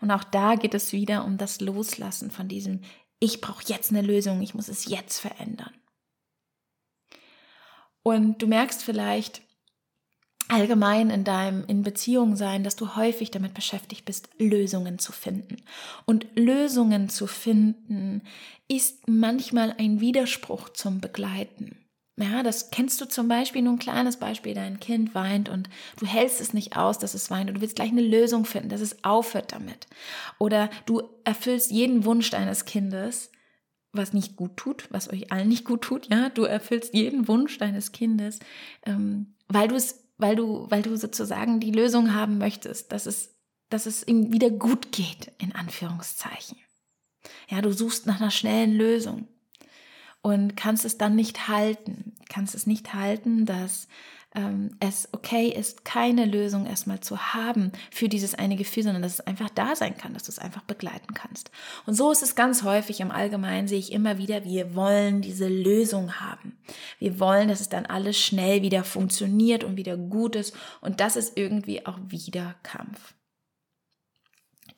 Und 0.00 0.10
auch 0.10 0.24
da 0.24 0.56
geht 0.56 0.74
es 0.74 0.92
wieder 0.92 1.24
um 1.24 1.38
das 1.38 1.60
Loslassen 1.60 2.30
von 2.30 2.48
diesem, 2.48 2.82
ich 3.18 3.40
brauche 3.40 3.64
jetzt 3.66 3.90
eine 3.90 4.02
Lösung, 4.02 4.42
ich 4.42 4.54
muss 4.54 4.68
es 4.68 4.86
jetzt 4.86 5.20
verändern. 5.20 5.72
Und 8.02 8.42
du 8.42 8.46
merkst 8.46 8.82
vielleicht, 8.82 9.42
allgemein 10.50 11.10
in 11.10 11.24
deinem 11.24 11.64
in 11.66 11.82
Beziehung 11.82 12.36
sein, 12.36 12.64
dass 12.64 12.76
du 12.76 12.96
häufig 12.96 13.30
damit 13.30 13.54
beschäftigt 13.54 14.04
bist, 14.04 14.28
Lösungen 14.38 14.98
zu 14.98 15.12
finden. 15.12 15.56
Und 16.06 16.26
Lösungen 16.34 17.08
zu 17.08 17.26
finden 17.26 18.22
ist 18.68 19.08
manchmal 19.08 19.74
ein 19.78 20.00
Widerspruch 20.00 20.68
zum 20.70 21.00
Begleiten. 21.00 21.76
Ja, 22.18 22.42
das 22.42 22.70
kennst 22.70 23.00
du 23.00 23.06
zum 23.06 23.28
Beispiel, 23.28 23.62
nur 23.62 23.74
ein 23.74 23.78
kleines 23.78 24.18
Beispiel, 24.18 24.52
dein 24.52 24.78
Kind 24.78 25.14
weint 25.14 25.48
und 25.48 25.70
du 25.98 26.06
hältst 26.06 26.40
es 26.40 26.52
nicht 26.52 26.76
aus, 26.76 26.98
dass 26.98 27.14
es 27.14 27.30
weint 27.30 27.48
und 27.48 27.56
du 27.56 27.60
willst 27.62 27.76
gleich 27.76 27.90
eine 27.90 28.02
Lösung 28.02 28.44
finden, 28.44 28.68
dass 28.68 28.82
es 28.82 29.04
aufhört 29.04 29.52
damit. 29.52 29.86
Oder 30.38 30.68
du 30.84 31.02
erfüllst 31.24 31.70
jeden 31.70 32.04
Wunsch 32.04 32.28
deines 32.28 32.66
Kindes, 32.66 33.30
was 33.92 34.12
nicht 34.12 34.36
gut 34.36 34.56
tut, 34.56 34.86
was 34.90 35.10
euch 35.10 35.32
allen 35.32 35.48
nicht 35.48 35.64
gut 35.64 35.82
tut, 35.82 36.10
ja, 36.10 36.28
du 36.28 36.44
erfüllst 36.44 36.92
jeden 36.92 37.26
Wunsch 37.26 37.56
deines 37.56 37.92
Kindes, 37.92 38.38
ähm, 38.84 39.34
weil 39.48 39.68
du 39.68 39.74
es 39.74 39.99
weil 40.20 40.36
du, 40.36 40.66
weil 40.70 40.82
du 40.82 40.96
sozusagen 40.96 41.60
die 41.60 41.72
Lösung 41.72 42.14
haben 42.14 42.38
möchtest, 42.38 42.92
dass 42.92 43.06
es, 43.06 43.34
dass 43.68 43.86
es 43.86 44.06
ihm 44.06 44.32
wieder 44.32 44.50
gut 44.50 44.92
geht, 44.92 45.32
in 45.38 45.54
Anführungszeichen. 45.54 46.58
Ja, 47.48 47.60
du 47.60 47.72
suchst 47.72 48.06
nach 48.06 48.20
einer 48.20 48.30
schnellen 48.30 48.72
Lösung 48.72 49.28
und 50.22 50.56
kannst 50.56 50.84
es 50.84 50.98
dann 50.98 51.16
nicht 51.16 51.48
halten, 51.48 52.14
kannst 52.28 52.54
es 52.54 52.66
nicht 52.66 52.94
halten, 52.94 53.46
dass 53.46 53.88
ähm, 54.34 54.76
es 54.78 55.08
okay 55.12 55.48
ist, 55.48 55.84
keine 55.84 56.24
Lösung 56.24 56.66
erstmal 56.66 57.00
zu 57.00 57.34
haben 57.34 57.72
für 57.90 58.08
dieses 58.08 58.34
eine 58.34 58.56
Gefühl, 58.56 58.84
sondern 58.84 59.02
dass 59.02 59.14
es 59.14 59.26
einfach 59.26 59.50
da 59.50 59.74
sein 59.74 59.96
kann, 59.96 60.14
dass 60.14 60.24
du 60.24 60.30
es 60.30 60.38
einfach 60.38 60.62
begleiten 60.62 61.14
kannst. 61.14 61.50
Und 61.86 61.94
so 61.94 62.12
ist 62.12 62.22
es 62.22 62.36
ganz 62.36 62.62
häufig 62.62 63.00
im 63.00 63.10
Allgemeinen, 63.10 63.66
sehe 63.66 63.78
ich 63.78 63.92
immer 63.92 64.18
wieder, 64.18 64.44
wir 64.44 64.74
wollen 64.74 65.20
diese 65.20 65.48
Lösung 65.48 66.20
haben. 66.20 66.56
Wir 66.98 67.18
wollen, 67.18 67.48
dass 67.48 67.60
es 67.60 67.68
dann 67.68 67.86
alles 67.86 68.18
schnell 68.18 68.62
wieder 68.62 68.84
funktioniert 68.84 69.64
und 69.64 69.76
wieder 69.76 69.96
gut 69.96 70.36
ist. 70.36 70.54
Und 70.80 71.00
das 71.00 71.16
ist 71.16 71.36
irgendwie 71.36 71.86
auch 71.86 71.98
wieder 72.06 72.54
Kampf. 72.62 73.14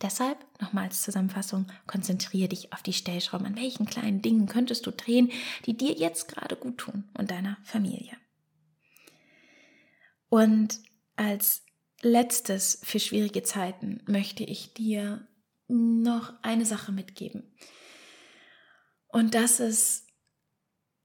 Deshalb, 0.01 0.39
nochmal 0.61 0.85
als 0.85 1.03
Zusammenfassung, 1.03 1.67
konzentriere 1.87 2.49
dich 2.49 2.73
auf 2.73 2.83
die 2.83 2.93
Stellschrauben. 2.93 3.47
An 3.47 3.57
welchen 3.57 3.87
kleinen 3.87 4.21
Dingen 4.21 4.47
könntest 4.47 4.87
du 4.87 4.91
drehen, 4.91 5.31
die 5.67 5.77
dir 5.77 5.93
jetzt 5.93 6.27
gerade 6.27 6.57
gut 6.57 6.79
tun 6.79 7.05
und 7.15 7.31
deiner 7.31 7.57
Familie? 7.63 8.22
Und 10.33 10.81
als 11.15 11.63
letztes 12.01 12.81
für 12.85 12.99
schwierige 12.99 13.43
Zeiten 13.43 14.01
möchte 14.07 14.45
ich 14.45 14.73
dir 14.73 15.29
noch 15.69 16.33
eine 16.41 16.65
Sache 16.65 16.91
mitgeben. 16.91 17.55
Und 19.09 19.35
das 19.35 19.61
ist 19.61 20.07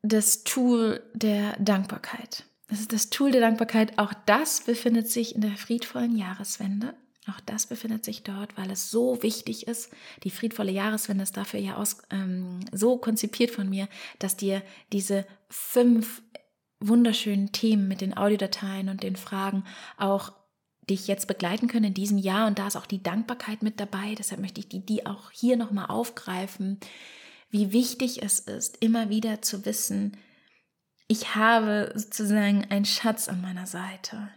das 0.01 0.45
Tool 0.45 1.03
der 1.13 1.59
Dankbarkeit. 1.59 2.45
Das 2.69 2.79
ist 2.79 2.93
das 2.93 3.09
Tool 3.09 3.31
der 3.31 3.41
Dankbarkeit. 3.41 3.99
Auch 3.99 4.13
das 4.25 4.61
befindet 4.61 5.09
sich 5.09 5.35
in 5.35 5.41
der 5.41 5.57
friedvollen 5.57 6.15
Jahreswende. 6.15 6.93
Auch 7.29 7.41
das 7.41 7.67
befindet 7.67 8.05
sich 8.05 8.23
dort, 8.23 8.57
weil 8.57 8.71
es 8.71 8.89
so 8.89 9.21
wichtig 9.23 9.67
ist. 9.67 9.91
Die 10.23 10.31
friedvolle 10.31 10.71
Jahreswende 10.71 11.23
ist 11.23 11.35
dafür 11.35 11.59
ja 11.59 11.75
aus, 11.75 11.97
ähm, 12.11 12.61
so 12.71 12.97
konzipiert 12.97 13.51
von 13.51 13.69
mir, 13.69 13.89
dass 14.19 14.37
dir 14.37 14.61
diese 14.93 15.27
fünf 15.49 16.21
wunderschönen 16.79 17.51
Themen 17.51 17.87
mit 17.87 18.01
den 18.01 18.15
Audiodateien 18.15 18.89
und 18.89 19.03
den 19.03 19.15
Fragen 19.15 19.63
auch 19.97 20.33
dich 20.89 21.07
jetzt 21.07 21.27
begleiten 21.27 21.67
können 21.67 21.85
in 21.85 21.93
diesem 21.93 22.17
Jahr. 22.17 22.47
Und 22.47 22.59
da 22.59 22.67
ist 22.67 22.75
auch 22.75 22.85
die 22.85 23.03
Dankbarkeit 23.03 23.61
mit 23.61 23.79
dabei. 23.79 24.15
Deshalb 24.15 24.41
möchte 24.41 24.59
ich 24.59 24.69
die, 24.69 24.85
die 24.85 25.05
auch 25.05 25.31
hier 25.31 25.57
nochmal 25.57 25.87
aufgreifen, 25.87 26.79
wie 27.49 27.71
wichtig 27.71 28.23
es 28.23 28.39
ist, 28.39 28.77
immer 28.81 29.09
wieder 29.09 29.41
zu 29.41 29.65
wissen, 29.65 30.17
ich 31.07 31.35
habe 31.35 31.93
sozusagen 31.95 32.65
einen 32.65 32.85
Schatz 32.85 33.29
an 33.29 33.41
meiner 33.41 33.65
Seite. 33.65 34.29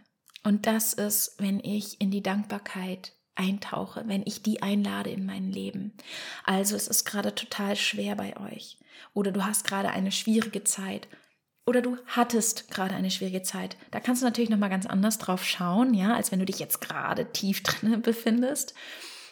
Und 0.43 0.65
das 0.65 0.93
ist, 0.93 1.35
wenn 1.37 1.59
ich 1.59 1.99
in 1.99 2.11
die 2.11 2.23
Dankbarkeit 2.23 3.13
eintauche, 3.35 4.03
wenn 4.07 4.23
ich 4.25 4.41
die 4.41 4.61
einlade 4.61 5.09
in 5.09 5.25
mein 5.25 5.51
Leben. 5.51 5.93
Also 6.45 6.75
es 6.75 6.87
ist 6.87 7.05
gerade 7.05 7.35
total 7.35 7.75
schwer 7.75 8.15
bei 8.15 8.37
euch 8.37 8.77
oder 9.13 9.31
du 9.31 9.43
hast 9.43 9.65
gerade 9.65 9.89
eine 9.89 10.11
schwierige 10.11 10.63
Zeit 10.63 11.07
oder 11.65 11.81
du 11.81 11.97
hattest 12.07 12.69
gerade 12.69 12.95
eine 12.95 13.11
schwierige 13.11 13.43
Zeit. 13.43 13.77
Da 13.91 13.99
kannst 13.99 14.21
du 14.21 14.25
natürlich 14.25 14.49
noch 14.49 14.57
mal 14.57 14.69
ganz 14.69 14.85
anders 14.85 15.17
drauf 15.17 15.43
schauen, 15.43 15.93
ja, 15.93 16.15
als 16.15 16.31
wenn 16.31 16.39
du 16.39 16.45
dich 16.45 16.59
jetzt 16.59 16.81
gerade 16.81 17.31
tief 17.31 17.63
drin 17.63 18.01
befindest. 18.01 18.73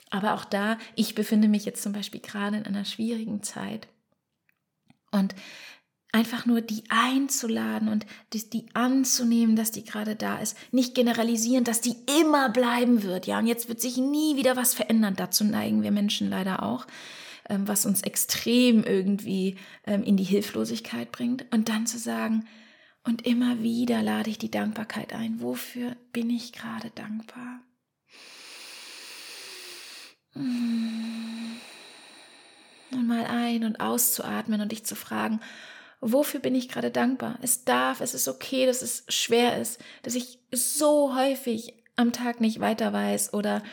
Aber 0.10 0.34
auch 0.34 0.46
da, 0.46 0.78
ich 0.96 1.16
befinde 1.16 1.48
mich 1.48 1.66
jetzt 1.66 1.84
zum 1.84 1.94
Beispiel 1.94 2.22
gerade 2.22 2.58
in 2.58 2.66
einer 2.66 2.86
schwierigen 2.86 3.44
Zeit. 3.44 3.88
Und 5.12 5.36
einfach 6.12 6.46
nur 6.46 6.62
die 6.62 6.84
einzuladen 6.90 7.88
und 7.88 8.06
die, 8.34 8.50
die, 8.50 8.66
anzunehmen, 8.74 9.56
dass 9.56 9.72
die 9.72 9.84
gerade 9.84 10.16
da 10.16 10.40
ist. 10.40 10.58
Nicht 10.72 10.96
generalisieren, 10.96 11.64
dass 11.64 11.82
die 11.82 11.96
immer 12.20 12.50
bleiben 12.50 13.04
wird. 13.04 13.28
Ja, 13.28 13.40
und 13.40 13.46
jetzt 13.48 13.70
wird 13.70 13.82
sich 13.82 13.98
nie 13.98 14.36
wieder 14.36 14.56
was 14.56 14.74
verändern. 14.74 15.16
Dazu 15.16 15.44
neigen 15.44 15.84
wir 15.84 15.92
Menschen 15.92 16.30
leider 16.30 16.64
auch. 16.64 16.88
Ähm, 17.50 17.68
was 17.68 17.86
uns 17.88 18.04
extrem 18.04 18.84
irgendwie 18.84 19.58
ähm, 19.88 20.04
in 20.04 20.18
die 20.18 20.24
Hilflosigkeit 20.24 21.12
bringt. 21.12 21.46
Und 21.52 21.68
dann 21.68 21.88
zu 21.88 21.98
sagen, 21.98 22.48
und 23.04 23.26
immer 23.26 23.64
wieder 23.64 24.04
lade 24.04 24.30
ich 24.30 24.38
die 24.38 24.52
Dankbarkeit 24.52 25.14
ein. 25.14 25.42
Wofür 25.42 25.98
bin 26.14 26.30
ich 26.30 26.54
gerade 26.54 26.92
dankbar? 26.92 27.62
Und 30.36 31.60
mal 32.92 33.26
ein- 33.26 33.64
und 33.64 33.80
auszuatmen 33.80 34.62
und 34.62 34.72
dich 34.72 34.86
zu 34.86 34.96
fragen, 34.96 35.40
wofür 36.02 36.40
bin 36.40 36.54
ich 36.54 36.70
gerade 36.70 36.92
dankbar? 36.92 37.40
Es 37.42 37.66
darf, 37.66 38.00
es 38.00 38.14
ist 38.14 38.28
okay, 38.28 38.68
dass 38.68 38.84
es 38.84 39.06
schwer 39.10 39.60
ist, 39.60 39.82
dass 40.04 40.14
ich 40.14 40.38
so 40.52 41.16
häufig 41.16 41.74
am 41.96 42.14
Tag 42.14 42.42
nicht 42.42 42.60
weiter 42.60 42.94
weiß 42.94 43.34
oder 43.34 43.64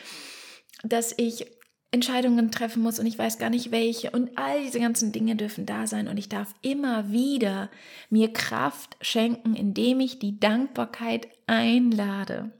dass 0.83 1.13
ich 1.17 1.56
Entscheidungen 1.97 2.51
treffen 2.51 2.83
muss 2.83 2.99
und 2.99 3.07
ich 3.07 3.17
weiß 3.17 3.39
gar 3.39 3.49
nicht 3.49 3.71
welche. 3.71 4.11
Und 4.11 4.37
all 4.37 4.61
diese 4.61 4.79
ganzen 4.79 5.11
Dinge 5.11 5.35
dürfen 5.35 5.65
da 5.65 5.87
sein 5.87 6.07
und 6.07 6.17
ich 6.17 6.29
darf 6.29 6.53
immer 6.61 7.11
wieder 7.11 7.69
mir 8.09 8.31
Kraft 8.31 8.97
schenken, 9.01 9.55
indem 9.55 9.99
ich 9.99 10.19
die 10.19 10.39
Dankbarkeit 10.39 11.27
einlade. 11.47 12.51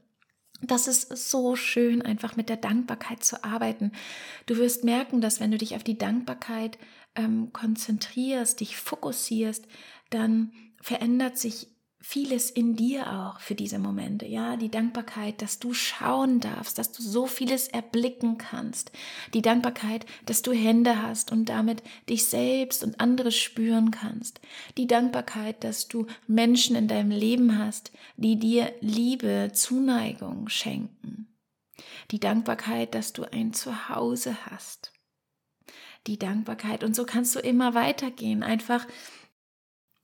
Das 0.60 0.88
ist 0.88 1.30
so 1.30 1.54
schön, 1.54 2.02
einfach 2.02 2.34
mit 2.34 2.48
der 2.48 2.56
Dankbarkeit 2.56 3.22
zu 3.22 3.44
arbeiten. 3.44 3.92
Du 4.46 4.56
wirst 4.56 4.82
merken, 4.82 5.20
dass 5.20 5.38
wenn 5.38 5.52
du 5.52 5.58
dich 5.58 5.76
auf 5.76 5.84
die 5.84 5.98
Dankbarkeit 5.98 6.78
ähm, 7.14 7.52
konzentrierst, 7.52 8.58
dich 8.58 8.76
fokussierst, 8.76 9.64
dann 10.10 10.50
verändert 10.82 11.38
sich 11.38 11.68
vieles 12.00 12.50
in 12.50 12.76
dir 12.76 13.12
auch 13.12 13.40
für 13.40 13.54
diese 13.54 13.78
Momente, 13.78 14.24
ja, 14.26 14.56
die 14.56 14.70
Dankbarkeit, 14.70 15.42
dass 15.42 15.58
du 15.58 15.74
schauen 15.74 16.40
darfst, 16.40 16.78
dass 16.78 16.92
du 16.92 17.02
so 17.02 17.26
vieles 17.26 17.68
erblicken 17.68 18.38
kannst, 18.38 18.92
die 19.34 19.42
Dankbarkeit, 19.42 20.06
dass 20.24 20.42
du 20.42 20.52
Hände 20.52 21.02
hast 21.02 21.32
und 21.32 21.48
damit 21.48 21.82
dich 22.08 22.26
selbst 22.26 22.84
und 22.84 23.00
andere 23.00 23.32
spüren 23.32 23.90
kannst, 23.90 24.40
die 24.76 24.86
Dankbarkeit, 24.86 25.64
dass 25.64 25.88
du 25.88 26.06
Menschen 26.28 26.76
in 26.76 26.86
deinem 26.88 27.10
Leben 27.10 27.58
hast, 27.58 27.92
die 28.16 28.38
dir 28.38 28.72
Liebe, 28.80 29.50
Zuneigung 29.52 30.48
schenken, 30.48 31.36
die 32.12 32.20
Dankbarkeit, 32.20 32.94
dass 32.94 33.12
du 33.12 33.24
ein 33.24 33.52
Zuhause 33.52 34.36
hast, 34.46 34.92
die 36.06 36.18
Dankbarkeit. 36.18 36.84
Und 36.84 36.94
so 36.94 37.04
kannst 37.04 37.34
du 37.34 37.40
immer 37.40 37.74
weitergehen, 37.74 38.44
einfach 38.44 38.86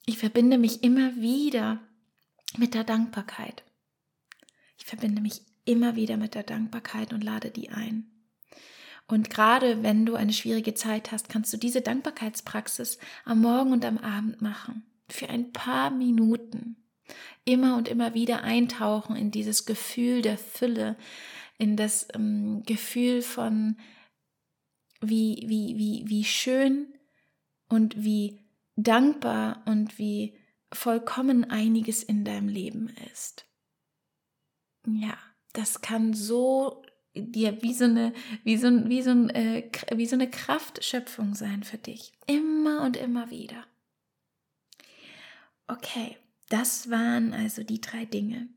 ich 0.06 0.18
verbinde 0.18 0.58
mich 0.58 0.82
immer 0.82 1.16
wieder 1.16 1.80
mit 2.56 2.74
der 2.74 2.84
Dankbarkeit. 2.84 3.64
Ich 4.78 4.84
verbinde 4.84 5.22
mich 5.22 5.42
immer 5.64 5.96
wieder 5.96 6.16
mit 6.16 6.34
der 6.34 6.42
Dankbarkeit 6.42 7.12
und 7.12 7.24
lade 7.24 7.50
die 7.50 7.70
ein. 7.70 8.10
Und 9.06 9.30
gerade 9.30 9.82
wenn 9.82 10.06
du 10.06 10.14
eine 10.14 10.32
schwierige 10.32 10.74
Zeit 10.74 11.12
hast, 11.12 11.28
kannst 11.28 11.52
du 11.52 11.56
diese 11.56 11.82
Dankbarkeitspraxis 11.82 12.98
am 13.24 13.40
Morgen 13.40 13.72
und 13.72 13.84
am 13.84 13.98
Abend 13.98 14.40
machen. 14.40 14.84
Für 15.08 15.28
ein 15.28 15.52
paar 15.52 15.90
Minuten. 15.90 16.76
Immer 17.44 17.76
und 17.76 17.88
immer 17.88 18.14
wieder 18.14 18.42
eintauchen 18.42 19.16
in 19.16 19.30
dieses 19.30 19.66
Gefühl 19.66 20.22
der 20.22 20.38
Fülle, 20.38 20.96
in 21.58 21.76
das 21.76 22.08
ähm, 22.14 22.62
Gefühl 22.64 23.20
von 23.20 23.76
wie, 25.02 25.44
wie, 25.46 25.76
wie, 25.76 26.04
wie 26.06 26.24
schön 26.24 26.94
und 27.68 28.02
wie 28.02 28.43
dankbar 28.76 29.62
und 29.66 29.98
wie 29.98 30.36
vollkommen 30.72 31.50
einiges 31.50 32.02
in 32.02 32.24
deinem 32.24 32.48
Leben 32.48 32.88
ist. 33.12 33.46
Ja, 34.86 35.16
das 35.52 35.80
kann 35.80 36.14
so 36.14 36.82
dir 37.14 37.62
wie 37.62 37.74
so 37.74 37.84
eine 37.84 38.12
wie 38.42 38.56
so, 38.56 38.68
wie 38.88 39.02
so, 39.02 39.10
ein, 39.10 39.30
äh, 39.30 39.70
wie 39.94 40.06
so 40.06 40.16
eine 40.16 40.28
Kraftschöpfung 40.28 41.34
sein 41.34 41.62
für 41.62 41.78
dich 41.78 42.12
immer 42.26 42.82
und 42.82 42.96
immer 42.96 43.30
wieder. 43.30 43.64
Okay, 45.66 46.16
das 46.48 46.90
waren 46.90 47.32
also 47.32 47.62
die 47.62 47.80
drei 47.80 48.04
Dinge. 48.04 48.48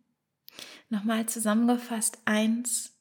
Nochmal 0.90 1.28
zusammengefasst 1.28 2.20
eins 2.26 2.94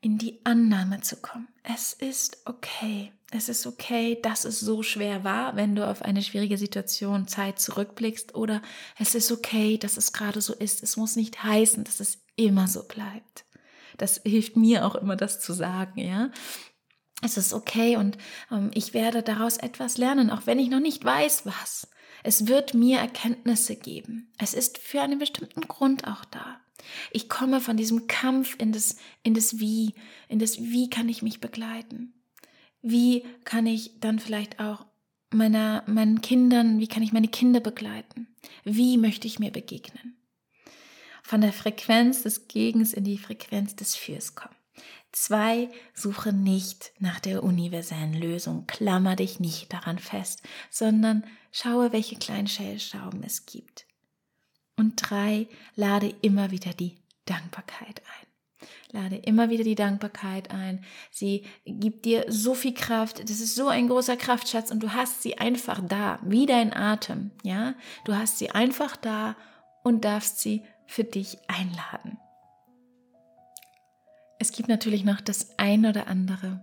in 0.00 0.18
die 0.18 0.44
Annahme 0.44 1.00
zu 1.00 1.16
kommen. 1.16 1.48
Es 1.62 1.92
ist 1.94 2.42
okay. 2.44 3.12
Es 3.34 3.48
ist 3.48 3.66
okay, 3.66 4.18
dass 4.20 4.44
es 4.44 4.60
so 4.60 4.82
schwer 4.82 5.24
war, 5.24 5.56
wenn 5.56 5.74
du 5.74 5.88
auf 5.88 6.02
eine 6.02 6.22
schwierige 6.22 6.58
Situation 6.58 7.26
Zeit 7.26 7.58
zurückblickst. 7.58 8.34
Oder 8.34 8.60
es 8.98 9.14
ist 9.14 9.32
okay, 9.32 9.78
dass 9.78 9.96
es 9.96 10.12
gerade 10.12 10.42
so 10.42 10.52
ist. 10.52 10.82
Es 10.82 10.98
muss 10.98 11.16
nicht 11.16 11.42
heißen, 11.42 11.82
dass 11.82 11.98
es 12.00 12.22
immer 12.36 12.68
so 12.68 12.82
bleibt. 12.82 13.46
Das 13.96 14.20
hilft 14.22 14.56
mir 14.56 14.84
auch 14.84 14.96
immer, 14.96 15.16
das 15.16 15.40
zu 15.40 15.54
sagen, 15.54 15.98
ja. 15.98 16.30
Es 17.22 17.38
ist 17.38 17.54
okay 17.54 17.96
und 17.96 18.18
ähm, 18.50 18.70
ich 18.74 18.92
werde 18.92 19.22
daraus 19.22 19.56
etwas 19.56 19.96
lernen, 19.96 20.28
auch 20.28 20.46
wenn 20.46 20.58
ich 20.58 20.68
noch 20.68 20.80
nicht 20.80 21.02
weiß, 21.02 21.46
was. 21.46 21.88
Es 22.22 22.48
wird 22.48 22.74
mir 22.74 22.98
Erkenntnisse 22.98 23.76
geben. 23.76 24.30
Es 24.38 24.52
ist 24.52 24.76
für 24.76 25.00
einen 25.00 25.18
bestimmten 25.18 25.62
Grund 25.62 26.06
auch 26.06 26.26
da. 26.26 26.60
Ich 27.12 27.30
komme 27.30 27.60
von 27.60 27.78
diesem 27.78 28.08
Kampf 28.08 28.56
in 28.58 28.72
das, 28.72 28.96
in 29.22 29.32
das 29.32 29.58
Wie, 29.58 29.94
in 30.28 30.38
das 30.38 30.58
Wie 30.58 30.90
kann 30.90 31.08
ich 31.08 31.22
mich 31.22 31.40
begleiten? 31.40 32.12
Wie 32.82 33.24
kann 33.44 33.66
ich 33.66 34.00
dann 34.00 34.18
vielleicht 34.18 34.60
auch 34.60 34.84
meiner, 35.30 35.84
meinen 35.86 36.20
Kindern, 36.20 36.78
wie 36.80 36.88
kann 36.88 37.02
ich 37.02 37.12
meine 37.12 37.28
Kinder 37.28 37.60
begleiten? 37.60 38.26
Wie 38.64 38.98
möchte 38.98 39.26
ich 39.26 39.38
mir 39.38 39.50
begegnen? 39.50 40.16
Von 41.22 41.40
der 41.40 41.52
Frequenz 41.52 42.22
des 42.22 42.48
Gegens 42.48 42.92
in 42.92 43.04
die 43.04 43.18
Frequenz 43.18 43.76
des 43.76 43.94
Fürs 43.94 44.34
kommen. 44.34 44.54
Zwei, 45.12 45.68
suche 45.94 46.32
nicht 46.32 46.92
nach 46.98 47.20
der 47.20 47.44
universellen 47.44 48.14
Lösung, 48.14 48.66
klammer 48.66 49.14
dich 49.14 49.40
nicht 49.40 49.72
daran 49.72 49.98
fest, 49.98 50.42
sondern 50.70 51.24
schaue, 51.52 51.92
welche 51.92 52.16
kleinen 52.16 52.48
Stellschrauben 52.48 53.22
es 53.22 53.46
gibt. 53.46 53.86
Und 54.76 54.96
drei, 54.96 55.48
lade 55.76 56.14
immer 56.22 56.50
wieder 56.50 56.72
die 56.72 56.96
Dankbarkeit 57.26 58.00
ein. 58.00 58.21
Lade 58.92 59.16
immer 59.16 59.50
wieder 59.50 59.64
die 59.64 59.74
Dankbarkeit 59.74 60.50
ein. 60.50 60.84
Sie 61.10 61.44
gibt 61.64 62.04
dir 62.04 62.24
so 62.28 62.54
viel 62.54 62.74
Kraft. 62.74 63.20
Das 63.22 63.40
ist 63.40 63.54
so 63.54 63.68
ein 63.68 63.88
großer 63.88 64.16
Kraftschatz 64.16 64.70
und 64.70 64.82
du 64.82 64.92
hast 64.92 65.22
sie 65.22 65.38
einfach 65.38 65.80
da, 65.86 66.18
wie 66.24 66.46
dein 66.46 66.72
Atem. 66.72 67.30
Ja, 67.42 67.74
du 68.04 68.14
hast 68.14 68.38
sie 68.38 68.50
einfach 68.50 68.96
da 68.96 69.36
und 69.82 70.04
darfst 70.04 70.40
sie 70.40 70.62
für 70.86 71.04
dich 71.04 71.38
einladen. 71.48 72.18
Es 74.38 74.52
gibt 74.52 74.68
natürlich 74.68 75.04
noch 75.04 75.20
das 75.20 75.56
ein 75.56 75.86
oder 75.86 76.08
andere, 76.08 76.60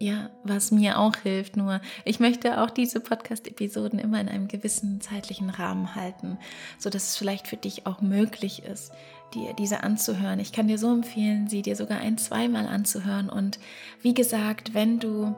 ja, 0.00 0.30
was 0.42 0.72
mir 0.72 0.98
auch 0.98 1.16
hilft. 1.16 1.56
Nur 1.56 1.80
ich 2.04 2.20
möchte 2.20 2.60
auch 2.60 2.70
diese 2.70 3.00
Podcast-Episoden 3.00 3.98
immer 3.98 4.20
in 4.20 4.28
einem 4.28 4.48
gewissen 4.48 5.00
zeitlichen 5.00 5.50
Rahmen 5.50 5.94
halten, 5.94 6.38
so 6.78 6.90
dass 6.90 7.10
es 7.10 7.16
vielleicht 7.16 7.46
für 7.46 7.56
dich 7.56 7.86
auch 7.86 8.00
möglich 8.00 8.64
ist, 8.64 8.92
dir 9.34 9.52
diese 9.54 9.82
anzuhören. 9.82 10.40
Ich 10.40 10.52
kann 10.52 10.68
dir 10.68 10.78
so 10.78 10.92
empfehlen, 10.92 11.48
sie 11.48 11.62
dir 11.62 11.76
sogar 11.76 11.98
ein, 11.98 12.18
zweimal 12.18 12.66
anzuhören. 12.66 13.28
Und 13.28 13.58
wie 14.02 14.14
gesagt, 14.14 14.74
wenn 14.74 14.98
du 14.98 15.34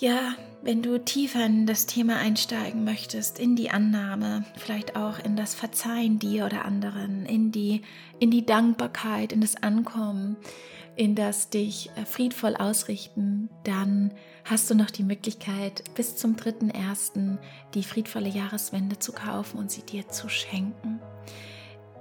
ja, 0.00 0.34
wenn 0.62 0.82
du 0.82 1.04
tiefer 1.04 1.44
in 1.44 1.66
das 1.66 1.86
Thema 1.86 2.18
einsteigen 2.18 2.84
möchtest, 2.84 3.38
in 3.38 3.56
die 3.56 3.70
Annahme, 3.70 4.44
vielleicht 4.56 4.96
auch 4.96 5.18
in 5.18 5.34
das 5.34 5.54
Verzeihen 5.54 6.20
dir 6.20 6.46
oder 6.46 6.64
anderen, 6.64 7.26
in 7.26 7.50
die, 7.50 7.82
in 8.20 8.30
die 8.30 8.46
Dankbarkeit, 8.46 9.32
in 9.32 9.40
das 9.40 9.60
Ankommen, 9.60 10.36
in 10.94 11.14
das 11.14 11.50
dich 11.50 11.90
äh, 11.96 12.04
friedvoll 12.04 12.56
ausrichten, 12.56 13.48
dann 13.64 14.12
hast 14.44 14.70
du 14.70 14.74
noch 14.74 14.90
die 14.90 15.04
Möglichkeit, 15.04 15.82
bis 15.94 16.16
zum 16.16 16.36
3.1. 16.36 17.38
die 17.74 17.82
friedvolle 17.82 18.28
Jahreswende 18.28 18.98
zu 18.98 19.12
kaufen 19.12 19.58
und 19.58 19.70
sie 19.70 19.82
dir 19.82 20.08
zu 20.08 20.28
schenken. 20.28 21.00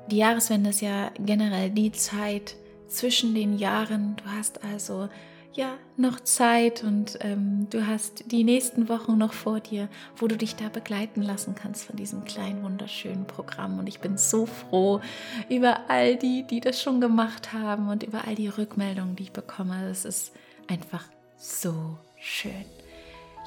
Die 0.09 0.17
Jahreswende 0.17 0.69
ist 0.69 0.81
ja 0.81 1.11
generell 1.19 1.69
die 1.69 1.91
Zeit 1.91 2.55
zwischen 2.87 3.35
den 3.35 3.57
Jahren. 3.57 4.15
Du 4.15 4.31
hast 4.31 4.63
also 4.63 5.09
ja 5.53 5.73
noch 5.97 6.21
Zeit 6.21 6.83
und 6.83 7.17
ähm, 7.21 7.67
du 7.69 7.85
hast 7.85 8.31
die 8.31 8.45
nächsten 8.45 8.87
Wochen 8.87 9.17
noch 9.17 9.33
vor 9.33 9.59
dir, 9.59 9.89
wo 10.15 10.27
du 10.27 10.37
dich 10.37 10.55
da 10.55 10.69
begleiten 10.69 11.21
lassen 11.21 11.55
kannst 11.55 11.83
von 11.83 11.97
diesem 11.97 12.23
kleinen 12.23 12.63
wunderschönen 12.63 13.27
Programm. 13.27 13.79
Und 13.79 13.89
ich 13.89 13.99
bin 13.99 14.17
so 14.17 14.45
froh 14.45 15.01
über 15.49 15.89
all 15.89 16.15
die, 16.15 16.43
die 16.43 16.61
das 16.61 16.81
schon 16.81 17.01
gemacht 17.01 17.51
haben 17.51 17.89
und 17.89 18.03
über 18.03 18.25
all 18.25 18.35
die 18.35 18.47
Rückmeldungen, 18.47 19.17
die 19.17 19.23
ich 19.23 19.31
bekomme. 19.33 19.89
Es 19.89 20.05
ist 20.05 20.31
einfach 20.67 21.03
so 21.37 21.97
schön. 22.17 22.65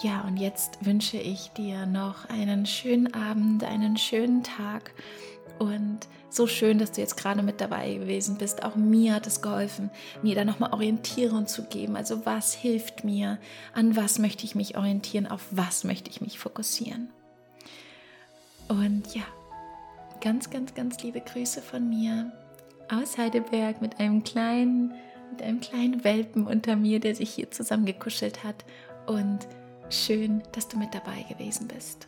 Ja, 0.02 0.22
und 0.22 0.36
jetzt 0.36 0.84
wünsche 0.84 1.16
ich 1.16 1.50
dir 1.50 1.86
noch 1.86 2.28
einen 2.28 2.66
schönen 2.66 3.14
Abend, 3.14 3.64
einen 3.64 3.96
schönen 3.96 4.42
Tag 4.42 4.92
und 5.58 6.08
so 6.30 6.46
schön, 6.46 6.78
dass 6.78 6.92
du 6.92 7.00
jetzt 7.00 7.16
gerade 7.16 7.42
mit 7.42 7.60
dabei 7.60 7.94
gewesen 7.94 8.36
bist. 8.36 8.62
Auch 8.62 8.76
mir 8.76 9.14
hat 9.14 9.26
es 9.26 9.42
geholfen, 9.42 9.90
mir 10.22 10.34
da 10.34 10.44
nochmal 10.44 10.72
Orientierung 10.72 11.46
zu 11.46 11.64
geben. 11.64 11.96
Also 11.96 12.24
was 12.24 12.54
hilft 12.54 13.04
mir? 13.04 13.38
An 13.74 13.96
was 13.96 14.18
möchte 14.18 14.44
ich 14.44 14.54
mich 14.54 14.76
orientieren? 14.76 15.26
Auf 15.26 15.44
was 15.50 15.84
möchte 15.84 16.10
ich 16.10 16.20
mich 16.20 16.38
fokussieren? 16.38 17.10
Und 18.68 19.14
ja, 19.14 19.24
ganz, 20.20 20.50
ganz, 20.50 20.74
ganz 20.74 21.02
liebe 21.02 21.20
Grüße 21.20 21.60
von 21.60 21.88
mir 21.88 22.30
aus 22.88 23.18
Heidelberg 23.18 23.82
mit 23.82 23.98
einem 23.98 24.22
kleinen, 24.22 24.94
mit 25.32 25.42
einem 25.42 25.60
kleinen 25.60 26.04
Welpen 26.04 26.46
unter 26.46 26.76
mir, 26.76 27.00
der 27.00 27.14
sich 27.14 27.30
hier 27.30 27.50
zusammengekuschelt 27.50 28.44
hat. 28.44 28.64
Und 29.06 29.40
schön, 29.88 30.42
dass 30.52 30.68
du 30.68 30.78
mit 30.78 30.94
dabei 30.94 31.24
gewesen 31.28 31.66
bist. 31.66 32.06